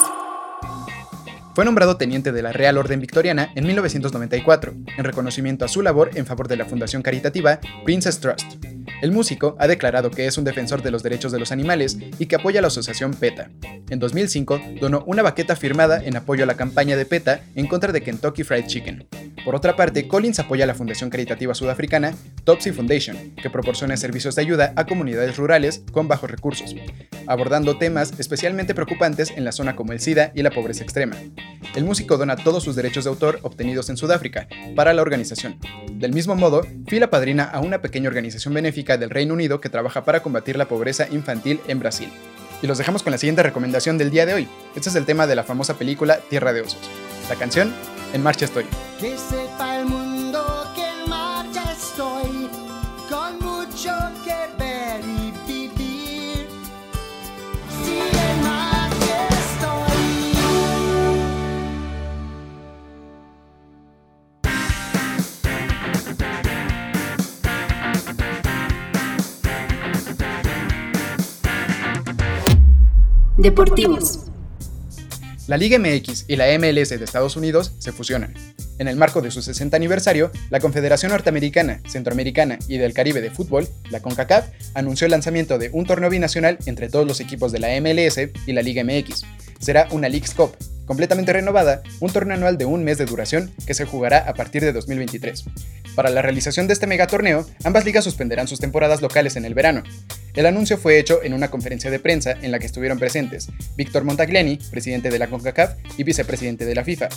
fue 1.60 1.66
nombrado 1.66 1.98
teniente 1.98 2.32
de 2.32 2.40
la 2.40 2.52
Real 2.52 2.78
Orden 2.78 3.00
Victoriana 3.00 3.50
en 3.54 3.66
1994, 3.66 4.72
en 4.96 5.04
reconocimiento 5.04 5.66
a 5.66 5.68
su 5.68 5.82
labor 5.82 6.08
en 6.14 6.24
favor 6.24 6.48
de 6.48 6.56
la 6.56 6.64
fundación 6.64 7.02
caritativa 7.02 7.60
Princess 7.84 8.18
Trust. 8.18 8.64
El 9.00 9.12
músico 9.12 9.56
ha 9.58 9.66
declarado 9.66 10.10
que 10.10 10.26
es 10.26 10.36
un 10.36 10.44
defensor 10.44 10.82
de 10.82 10.90
los 10.90 11.02
derechos 11.02 11.32
de 11.32 11.38
los 11.38 11.52
animales 11.52 11.96
y 12.18 12.26
que 12.26 12.36
apoya 12.36 12.58
a 12.58 12.62
la 12.62 12.68
asociación 12.68 13.14
PETA. 13.14 13.50
En 13.88 13.98
2005 13.98 14.60
donó 14.78 15.02
una 15.06 15.22
baqueta 15.22 15.56
firmada 15.56 16.04
en 16.04 16.16
apoyo 16.16 16.44
a 16.44 16.46
la 16.46 16.56
campaña 16.56 16.96
de 16.96 17.06
PETA 17.06 17.40
en 17.54 17.66
contra 17.66 17.92
de 17.92 18.02
Kentucky 18.02 18.44
Fried 18.44 18.66
Chicken. 18.66 19.06
Por 19.44 19.54
otra 19.54 19.74
parte, 19.74 20.06
Collins 20.06 20.38
apoya 20.38 20.64
a 20.64 20.66
la 20.66 20.74
fundación 20.74 21.08
caritativa 21.08 21.54
sudafricana 21.54 22.14
Topsy 22.44 22.72
Foundation, 22.72 23.16
que 23.42 23.48
proporciona 23.48 23.96
servicios 23.96 24.34
de 24.34 24.42
ayuda 24.42 24.72
a 24.76 24.84
comunidades 24.84 25.38
rurales 25.38 25.82
con 25.92 26.08
bajos 26.08 26.30
recursos, 26.30 26.74
abordando 27.26 27.78
temas 27.78 28.12
especialmente 28.18 28.74
preocupantes 28.74 29.30
en 29.30 29.44
la 29.44 29.52
zona 29.52 29.76
como 29.76 29.92
el 29.92 30.00
SIDA 30.00 30.32
y 30.34 30.42
la 30.42 30.50
pobreza 30.50 30.82
extrema. 30.84 31.16
El 31.74 31.84
músico 31.84 32.18
dona 32.18 32.36
todos 32.36 32.64
sus 32.64 32.76
derechos 32.76 33.04
de 33.04 33.10
autor 33.10 33.38
obtenidos 33.42 33.88
en 33.88 33.96
Sudáfrica 33.96 34.48
para 34.74 34.92
la 34.92 35.02
organización. 35.02 35.58
Del 35.92 36.12
mismo 36.12 36.34
modo, 36.34 36.66
Phil 36.86 37.02
apadrina 37.02 37.44
a 37.44 37.60
una 37.60 37.80
pequeña 37.80 38.08
organización 38.08 38.52
benéfica 38.54 38.89
del 38.98 39.10
Reino 39.10 39.34
Unido 39.34 39.60
que 39.60 39.68
trabaja 39.68 40.04
para 40.04 40.22
combatir 40.22 40.56
la 40.56 40.68
pobreza 40.68 41.08
infantil 41.10 41.60
en 41.66 41.80
Brasil. 41.80 42.10
Y 42.62 42.66
los 42.66 42.78
dejamos 42.78 43.02
con 43.02 43.12
la 43.12 43.18
siguiente 43.18 43.42
recomendación 43.42 43.98
del 43.98 44.10
día 44.10 44.26
de 44.26 44.34
hoy. 44.34 44.48
Este 44.74 44.88
es 44.88 44.94
el 44.94 45.06
tema 45.06 45.26
de 45.26 45.34
la 45.34 45.44
famosa 45.44 45.74
película 45.78 46.20
Tierra 46.28 46.52
de 46.52 46.62
Osos. 46.62 46.90
La 47.28 47.36
canción 47.36 47.72
En 48.12 48.22
Marcha 48.22 48.44
Estoy. 48.44 48.66
Deportivos. 73.40 74.26
La 75.46 75.56
Liga 75.56 75.78
MX 75.78 76.26
y 76.28 76.36
la 76.36 76.46
MLS 76.58 76.90
de 76.90 77.02
Estados 77.02 77.36
Unidos 77.36 77.72
se 77.78 77.90
fusionan. 77.90 78.34
En 78.78 78.86
el 78.86 78.96
marco 78.96 79.22
de 79.22 79.30
su 79.30 79.40
60 79.40 79.74
aniversario, 79.74 80.30
la 80.50 80.60
Confederación 80.60 81.10
Norteamericana, 81.10 81.80
Centroamericana 81.88 82.58
y 82.68 82.76
del 82.76 82.92
Caribe 82.92 83.22
de 83.22 83.30
Fútbol, 83.30 83.66
la 83.90 84.00
CONCACAF, 84.00 84.44
anunció 84.74 85.06
el 85.06 85.12
lanzamiento 85.12 85.56
de 85.56 85.70
un 85.72 85.86
torneo 85.86 86.10
binacional 86.10 86.58
entre 86.66 86.90
todos 86.90 87.06
los 87.06 87.20
equipos 87.20 87.50
de 87.50 87.60
la 87.60 87.68
MLS 87.80 88.18
y 88.46 88.52
la 88.52 88.60
Liga 88.60 88.84
MX. 88.84 89.22
Será 89.58 89.88
una 89.90 90.10
Leagues 90.10 90.34
Cup, 90.34 90.54
completamente 90.90 91.32
renovada, 91.32 91.84
un 92.00 92.12
torneo 92.12 92.36
anual 92.36 92.58
de 92.58 92.64
un 92.64 92.82
mes 92.82 92.98
de 92.98 93.04
duración 93.04 93.52
que 93.64 93.74
se 93.74 93.84
jugará 93.84 94.28
a 94.28 94.34
partir 94.34 94.60
de 94.64 94.72
2023. 94.72 95.44
Para 95.94 96.10
la 96.10 96.20
realización 96.20 96.66
de 96.66 96.72
este 96.72 96.88
megatorneo, 96.88 97.46
ambas 97.62 97.84
ligas 97.84 98.02
suspenderán 98.02 98.48
sus 98.48 98.58
temporadas 98.58 99.00
locales 99.00 99.36
en 99.36 99.44
el 99.44 99.54
verano. 99.54 99.84
El 100.34 100.46
anuncio 100.46 100.78
fue 100.78 100.98
hecho 100.98 101.22
en 101.22 101.32
una 101.32 101.48
conferencia 101.48 101.92
de 101.92 102.00
prensa 102.00 102.32
en 102.42 102.50
la 102.50 102.58
que 102.58 102.66
estuvieron 102.66 102.98
presentes 102.98 103.46
Víctor 103.76 104.02
Montagliani, 104.02 104.58
presidente 104.72 105.10
de 105.10 105.20
la 105.20 105.28
CONCACAF 105.28 105.76
y 105.96 106.02
vicepresidente 106.02 106.64
de 106.64 106.74
la 106.74 106.82
FIFA, 106.82 107.08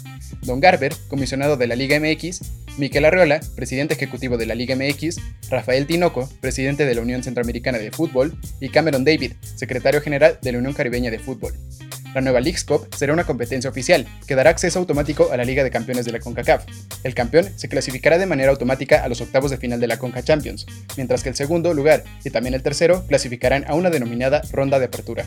Don 0.44 0.60
Garber, 0.60 0.94
comisionado 1.08 1.58
de 1.58 1.66
la 1.66 1.76
Liga 1.76 2.00
MX, 2.00 2.42
Miquel 2.78 3.06
Arreola, 3.06 3.42
presidente 3.56 3.96
ejecutivo 3.96 4.38
de 4.38 4.46
la 4.46 4.54
Liga 4.54 4.76
MX, 4.76 5.20
Rafael 5.50 5.88
Tinoco, 5.88 6.30
presidente 6.42 6.86
de 6.86 6.94
la 6.94 7.02
Unión 7.02 7.24
Centroamericana 7.24 7.80
de 7.80 7.90
Fútbol, 7.90 8.38
y 8.60 8.70
Cameron 8.70 9.04
David, 9.04 9.34
secretario 9.56 10.00
general 10.00 10.38
de 10.44 10.52
la 10.52 10.60
Unión 10.60 10.74
Caribeña 10.74 11.10
de 11.10 11.18
Fútbol. 11.18 11.56
La 12.14 12.22
nueva 12.22 12.42
Leagues 12.42 12.64
Cup 12.64 12.88
será 12.96 13.14
una 13.14 13.24
competencia 13.24 13.70
oficial 13.70 14.08
que 14.28 14.36
dará 14.36 14.52
acceso 14.52 14.80
automático 14.80 15.30
a 15.32 15.38
la 15.38 15.46
Liga 15.46 15.64
de 15.64 15.72
Campeones 15.72 16.06
de 16.06 16.12
la 16.12 16.20
CONCACAF. 16.20 16.66
El 17.04 17.16
campeón 17.16 17.50
se 17.56 17.70
clasificará 17.70 18.18
de 18.18 18.26
manera 18.26 18.52
automática 18.52 19.04
a 19.04 19.08
los 19.08 19.22
octavos 19.22 19.50
de 19.52 19.58
final 19.58 19.80
de 19.80 19.88
la 19.88 19.98
CONCA 19.98 20.24
Champions, 20.24 20.66
mientras 20.96 21.24
que 21.24 21.30
el 21.30 21.36
segundo 21.36 21.74
lugar 21.74 22.04
y 22.24 22.30
también 22.30 22.54
el 22.54 22.64
tercero 22.64 23.06
clasificarán 23.08 23.66
a 23.68 23.74
una 23.74 23.90
denominada 23.90 24.42
ronda 24.52 24.80
de 24.80 24.86
apertura. 24.86 25.26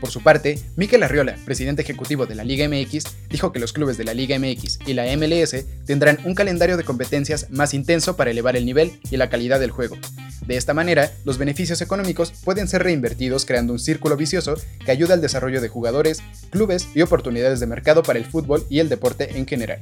Por 0.00 0.10
su 0.10 0.22
parte, 0.22 0.58
Mikel 0.76 1.02
Arriola, 1.02 1.36
presidente 1.44 1.82
ejecutivo 1.82 2.26
de 2.26 2.34
la 2.34 2.44
Liga 2.44 2.68
MX, 2.68 3.04
dijo 3.30 3.52
que 3.52 3.58
los 3.58 3.72
clubes 3.72 3.96
de 3.96 4.04
la 4.04 4.14
Liga 4.14 4.38
MX 4.38 4.78
y 4.86 4.92
la 4.92 5.04
MLS 5.16 5.64
tendrán 5.86 6.18
un 6.24 6.34
calendario 6.34 6.76
de 6.76 6.84
competencias 6.84 7.50
más 7.50 7.72
intenso 7.72 8.16
para 8.16 8.30
elevar 8.30 8.56
el 8.56 8.66
nivel 8.66 9.00
y 9.10 9.16
la 9.16 9.30
calidad 9.30 9.58
del 9.58 9.70
juego. 9.70 9.96
De 10.46 10.56
esta 10.56 10.74
manera, 10.74 11.12
los 11.24 11.38
beneficios 11.38 11.80
económicos 11.80 12.32
pueden 12.44 12.68
ser 12.68 12.82
reinvertidos 12.82 13.46
creando 13.46 13.72
un 13.72 13.78
círculo 13.78 14.16
vicioso 14.16 14.54
que 14.84 14.90
ayuda 14.90 15.14
al 15.14 15.22
desarrollo 15.22 15.60
de 15.60 15.68
jugadores, 15.68 16.22
clubes 16.50 16.88
y 16.94 17.00
oportunidades 17.00 17.58
de 17.58 17.66
mercado 17.66 18.02
para 18.02 18.18
el 18.18 18.26
fútbol 18.26 18.64
y 18.68 18.80
el 18.80 18.88
deporte 18.88 19.38
en 19.38 19.46
general. 19.46 19.80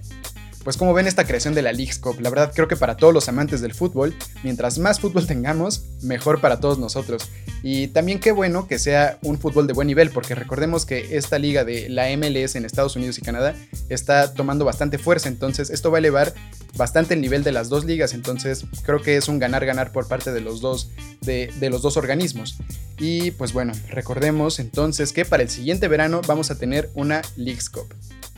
Pues 0.64 0.78
como 0.78 0.94
ven 0.94 1.06
esta 1.06 1.26
creación 1.26 1.54
de 1.54 1.60
la 1.60 1.72
Leagues 1.72 1.98
Cup, 1.98 2.20
la 2.20 2.30
verdad 2.30 2.52
creo 2.54 2.68
que 2.68 2.76
para 2.76 2.96
todos 2.96 3.12
los 3.12 3.28
amantes 3.28 3.60
del 3.60 3.74
fútbol, 3.74 4.14
mientras 4.42 4.78
más 4.78 4.98
fútbol 4.98 5.26
tengamos, 5.28 5.84
mejor 6.02 6.40
para 6.40 6.58
todos 6.58 6.78
nosotros. 6.78 7.28
Y 7.66 7.88
también 7.88 8.20
qué 8.20 8.30
bueno 8.30 8.68
que 8.68 8.78
sea 8.78 9.18
un 9.22 9.38
fútbol 9.38 9.66
de 9.66 9.72
buen 9.72 9.86
nivel, 9.86 10.10
porque 10.10 10.34
recordemos 10.34 10.84
que 10.84 11.16
esta 11.16 11.38
liga 11.38 11.64
de 11.64 11.88
la 11.88 12.14
MLS 12.14 12.56
en 12.56 12.66
Estados 12.66 12.94
Unidos 12.94 13.16
y 13.16 13.22
Canadá 13.22 13.54
está 13.88 14.34
tomando 14.34 14.66
bastante 14.66 14.98
fuerza, 14.98 15.30
entonces 15.30 15.70
esto 15.70 15.90
va 15.90 15.96
a 15.96 16.00
elevar 16.00 16.34
bastante 16.76 17.14
el 17.14 17.22
nivel 17.22 17.42
de 17.42 17.52
las 17.52 17.70
dos 17.70 17.86
ligas, 17.86 18.12
entonces 18.12 18.66
creo 18.82 19.00
que 19.00 19.16
es 19.16 19.28
un 19.28 19.38
ganar-ganar 19.38 19.92
por 19.92 20.06
parte 20.08 20.30
de 20.30 20.42
los 20.42 20.60
dos, 20.60 20.90
de, 21.22 21.50
de 21.58 21.70
los 21.70 21.80
dos 21.80 21.96
organismos. 21.96 22.58
Y 22.98 23.30
pues 23.30 23.54
bueno, 23.54 23.72
recordemos 23.88 24.58
entonces 24.58 25.14
que 25.14 25.24
para 25.24 25.42
el 25.42 25.48
siguiente 25.48 25.88
verano 25.88 26.20
vamos 26.26 26.50
a 26.50 26.58
tener 26.58 26.90
una 26.92 27.22
Leagues 27.34 27.70
Cup. 27.70 27.94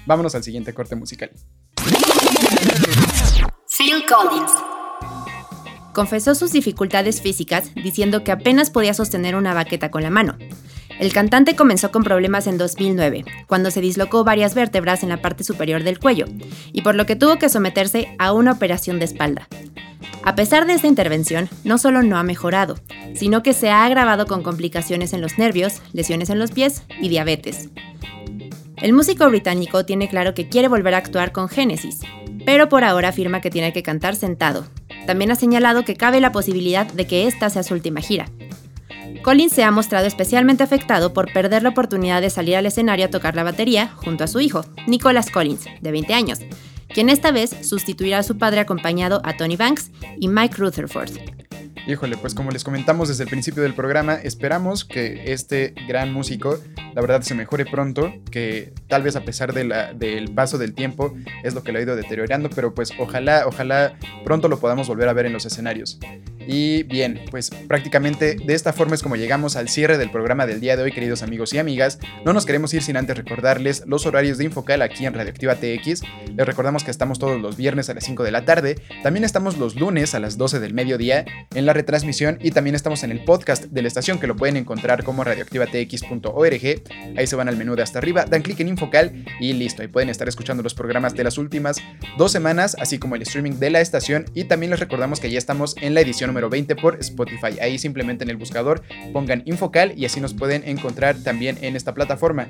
Vámonos 0.06 0.36
al 0.36 0.44
siguiente 0.44 0.72
corte 0.72 0.94
musical. 0.94 1.32
Phil 3.76 4.04
Collins. 4.06 4.75
Confesó 5.96 6.34
sus 6.34 6.52
dificultades 6.52 7.22
físicas 7.22 7.70
diciendo 7.74 8.22
que 8.22 8.30
apenas 8.30 8.68
podía 8.68 8.92
sostener 8.92 9.34
una 9.34 9.54
baqueta 9.54 9.90
con 9.90 10.02
la 10.02 10.10
mano. 10.10 10.36
El 11.00 11.10
cantante 11.10 11.56
comenzó 11.56 11.90
con 11.90 12.04
problemas 12.04 12.46
en 12.46 12.58
2009, 12.58 13.24
cuando 13.46 13.70
se 13.70 13.80
dislocó 13.80 14.22
varias 14.22 14.54
vértebras 14.54 15.02
en 15.02 15.08
la 15.08 15.22
parte 15.22 15.42
superior 15.42 15.84
del 15.84 15.98
cuello, 15.98 16.26
y 16.70 16.82
por 16.82 16.96
lo 16.96 17.06
que 17.06 17.16
tuvo 17.16 17.38
que 17.38 17.48
someterse 17.48 18.14
a 18.18 18.34
una 18.34 18.52
operación 18.52 18.98
de 18.98 19.06
espalda. 19.06 19.48
A 20.22 20.34
pesar 20.34 20.66
de 20.66 20.74
esta 20.74 20.86
intervención, 20.86 21.48
no 21.64 21.78
solo 21.78 22.02
no 22.02 22.18
ha 22.18 22.22
mejorado, 22.22 22.76
sino 23.14 23.42
que 23.42 23.54
se 23.54 23.70
ha 23.70 23.86
agravado 23.86 24.26
con 24.26 24.42
complicaciones 24.42 25.14
en 25.14 25.22
los 25.22 25.38
nervios, 25.38 25.80
lesiones 25.94 26.28
en 26.28 26.38
los 26.38 26.50
pies 26.50 26.82
y 27.00 27.08
diabetes. 27.08 27.70
El 28.76 28.92
músico 28.92 29.26
británico 29.30 29.86
tiene 29.86 30.10
claro 30.10 30.34
que 30.34 30.50
quiere 30.50 30.68
volver 30.68 30.92
a 30.92 30.98
actuar 30.98 31.32
con 31.32 31.48
Genesis, 31.48 32.00
pero 32.44 32.68
por 32.68 32.84
ahora 32.84 33.08
afirma 33.08 33.40
que 33.40 33.50
tiene 33.50 33.72
que 33.72 33.82
cantar 33.82 34.14
sentado. 34.14 34.66
También 35.06 35.30
ha 35.30 35.36
señalado 35.36 35.84
que 35.84 35.96
cabe 35.96 36.20
la 36.20 36.32
posibilidad 36.32 36.86
de 36.86 37.06
que 37.06 37.26
esta 37.26 37.48
sea 37.50 37.62
su 37.62 37.74
última 37.74 38.00
gira. 38.00 38.26
Collins 39.22 39.52
se 39.52 39.64
ha 39.64 39.70
mostrado 39.70 40.06
especialmente 40.06 40.62
afectado 40.62 41.12
por 41.12 41.32
perder 41.32 41.62
la 41.62 41.70
oportunidad 41.70 42.20
de 42.20 42.30
salir 42.30 42.56
al 42.56 42.66
escenario 42.66 43.06
a 43.06 43.10
tocar 43.10 43.34
la 43.34 43.42
batería 43.42 43.88
junto 43.96 44.24
a 44.24 44.28
su 44.28 44.40
hijo, 44.40 44.64
Nicholas 44.86 45.30
Collins, 45.30 45.64
de 45.80 45.90
20 45.90 46.14
años, 46.14 46.40
quien 46.88 47.08
esta 47.08 47.32
vez 47.32 47.50
sustituirá 47.62 48.18
a 48.18 48.22
su 48.22 48.38
padre 48.38 48.60
acompañado 48.60 49.20
a 49.24 49.36
Tony 49.36 49.56
Banks 49.56 49.90
y 50.20 50.28
Mike 50.28 50.56
Rutherford. 50.58 51.10
Híjole, 51.86 52.16
pues 52.16 52.34
como 52.34 52.50
les 52.50 52.64
comentamos 52.64 53.08
desde 53.08 53.22
el 53.22 53.30
principio 53.30 53.62
del 53.62 53.72
programa, 53.72 54.14
esperamos 54.14 54.84
que 54.84 55.32
este 55.32 55.72
gran 55.86 56.12
músico, 56.12 56.58
la 56.94 57.00
verdad, 57.00 57.22
se 57.22 57.36
mejore 57.36 57.64
pronto, 57.64 58.12
que 58.32 58.72
tal 58.88 59.04
vez 59.04 59.14
a 59.14 59.20
pesar 59.20 59.52
del 59.52 60.34
paso 60.34 60.58
del 60.58 60.74
tiempo 60.74 61.14
es 61.44 61.54
lo 61.54 61.62
que 61.62 61.70
lo 61.70 61.78
ha 61.78 61.82
ido 61.82 61.94
deteriorando, 61.94 62.50
pero 62.50 62.74
pues 62.74 62.90
ojalá, 62.98 63.46
ojalá 63.46 63.96
pronto 64.24 64.48
lo 64.48 64.58
podamos 64.58 64.88
volver 64.88 65.08
a 65.08 65.12
ver 65.12 65.26
en 65.26 65.32
los 65.32 65.46
escenarios. 65.46 66.00
Y 66.46 66.84
bien, 66.84 67.20
pues 67.30 67.50
prácticamente 67.50 68.36
de 68.36 68.54
esta 68.54 68.72
forma 68.72 68.94
es 68.94 69.02
como 69.02 69.16
llegamos 69.16 69.56
al 69.56 69.68
cierre 69.68 69.98
del 69.98 70.10
programa 70.10 70.46
del 70.46 70.60
día 70.60 70.76
de 70.76 70.82
hoy, 70.84 70.92
queridos 70.92 71.22
amigos 71.22 71.52
y 71.52 71.58
amigas. 71.58 71.98
No 72.24 72.32
nos 72.32 72.46
queremos 72.46 72.72
ir 72.74 72.82
sin 72.82 72.96
antes 72.96 73.16
recordarles 73.16 73.82
los 73.86 74.06
horarios 74.06 74.38
de 74.38 74.44
Infocal 74.44 74.82
aquí 74.82 75.06
en 75.06 75.14
Radioactiva 75.14 75.56
TX. 75.56 76.02
Les 76.36 76.46
recordamos 76.46 76.84
que 76.84 76.90
estamos 76.90 77.18
todos 77.18 77.40
los 77.40 77.56
viernes 77.56 77.90
a 77.90 77.94
las 77.94 78.04
5 78.04 78.22
de 78.22 78.30
la 78.30 78.44
tarde. 78.44 78.76
También 79.02 79.24
estamos 79.24 79.58
los 79.58 79.76
lunes 79.76 80.14
a 80.14 80.20
las 80.20 80.38
12 80.38 80.60
del 80.60 80.74
mediodía 80.74 81.24
en 81.54 81.66
la 81.66 81.72
retransmisión 81.72 82.38
y 82.40 82.52
también 82.52 82.76
estamos 82.76 83.02
en 83.02 83.10
el 83.10 83.24
podcast 83.24 83.64
de 83.64 83.82
la 83.82 83.88
estación 83.88 84.18
que 84.18 84.26
lo 84.26 84.36
pueden 84.36 84.56
encontrar 84.56 85.02
como 85.02 85.24
radioactivatx.org. 85.24 86.82
Ahí 87.16 87.26
se 87.26 87.36
van 87.36 87.48
al 87.48 87.56
menú 87.56 87.74
de 87.74 87.82
hasta 87.82 87.98
arriba, 87.98 88.24
dan 88.24 88.42
clic 88.42 88.60
en 88.60 88.68
Infocal 88.68 89.24
y 89.40 89.52
listo. 89.52 89.82
Ahí 89.82 89.88
pueden 89.88 90.10
estar 90.10 90.28
escuchando 90.28 90.62
los 90.62 90.74
programas 90.74 91.14
de 91.14 91.24
las 91.24 91.38
últimas 91.38 91.78
dos 92.18 92.32
semanas, 92.32 92.76
así 92.78 92.98
como 92.98 93.16
el 93.16 93.22
streaming 93.22 93.58
de 93.58 93.70
la 93.70 93.80
estación. 93.80 94.26
Y 94.34 94.44
también 94.44 94.70
les 94.70 94.80
recordamos 94.80 95.20
que 95.20 95.30
ya 95.30 95.38
estamos 95.38 95.76
en 95.80 95.94
la 95.94 96.00
edición 96.00 96.30
número 96.36 96.50
20 96.50 96.76
por 96.76 96.96
Spotify. 97.00 97.58
Ahí 97.62 97.78
simplemente 97.78 98.22
en 98.22 98.28
el 98.28 98.36
buscador 98.36 98.82
pongan 99.14 99.42
Infocal 99.46 99.94
y 99.96 100.04
así 100.04 100.20
nos 100.20 100.34
pueden 100.34 100.68
encontrar 100.68 101.16
también 101.16 101.56
en 101.62 101.76
esta 101.76 101.94
plataforma. 101.94 102.46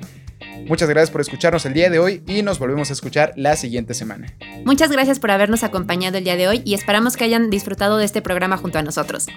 Muchas 0.67 0.89
gracias 0.89 1.09
por 1.09 1.21
escucharnos 1.21 1.65
el 1.65 1.73
día 1.73 1.89
de 1.89 1.99
hoy 1.99 2.21
y 2.27 2.41
nos 2.41 2.59
volvemos 2.59 2.89
a 2.89 2.93
escuchar 2.93 3.31
la 3.37 3.55
siguiente 3.55 3.93
semana. 3.93 4.27
Muchas 4.65 4.91
gracias 4.91 5.19
por 5.19 5.31
habernos 5.31 5.63
acompañado 5.63 6.17
el 6.17 6.25
día 6.25 6.35
de 6.35 6.49
hoy 6.49 6.61
y 6.65 6.73
esperamos 6.73 7.15
que 7.15 7.23
hayan 7.23 7.49
disfrutado 7.49 7.97
de 7.97 8.03
este 8.03 8.21
programa 8.21 8.57
junto 8.57 8.77
a 8.77 8.81
nosotros. 8.81 9.27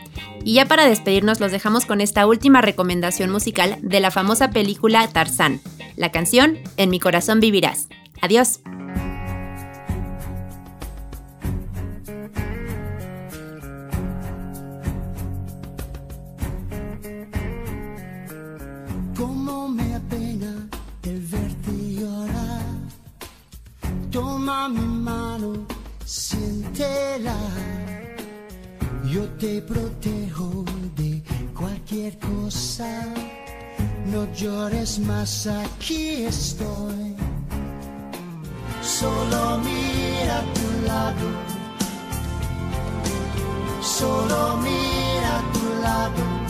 Y 0.43 0.55
ya 0.55 0.67
para 0.67 0.85
despedirnos 0.85 1.39
los 1.39 1.53
dejamos 1.53 1.87
con 1.87 2.01
esta 2.01 2.27
última 2.27 2.61
recomendación 2.61 3.31
musical 3.31 3.79
de 3.83 4.01
la 4.01 4.11
famosa 4.11 4.51
película 4.51 5.07
Tarzán, 5.07 5.61
la 5.95 6.11
canción 6.11 6.59
En 6.77 6.91
mi 6.91 6.99
corazón 6.99 7.39
vivirás. 7.39 7.89
Adiós. 8.21 8.61
Toma 24.11 24.69
mi 24.69 24.81
mano, 24.81 25.67
siéntela. 26.05 27.37
Yo 29.05 29.29
te 29.39 29.63
protejo 29.63 30.65
de 30.97 31.23
cualquier 31.55 32.19
cosa. 32.19 33.05
No 34.07 34.27
llores 34.35 34.99
más, 34.99 35.47
aquí 35.47 36.25
estoy. 36.25 37.15
Solo 38.83 39.59
mira 39.59 40.39
a 40.39 40.55
tu 40.55 40.87
lado. 40.87 41.27
Solo 43.81 44.57
mira 44.59 45.39
a 45.39 45.53
tu 45.53 45.83
lado 45.83 46.41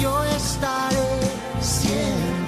yo 0.00 0.24
estaré 0.24 1.20
siempre. 1.60 2.47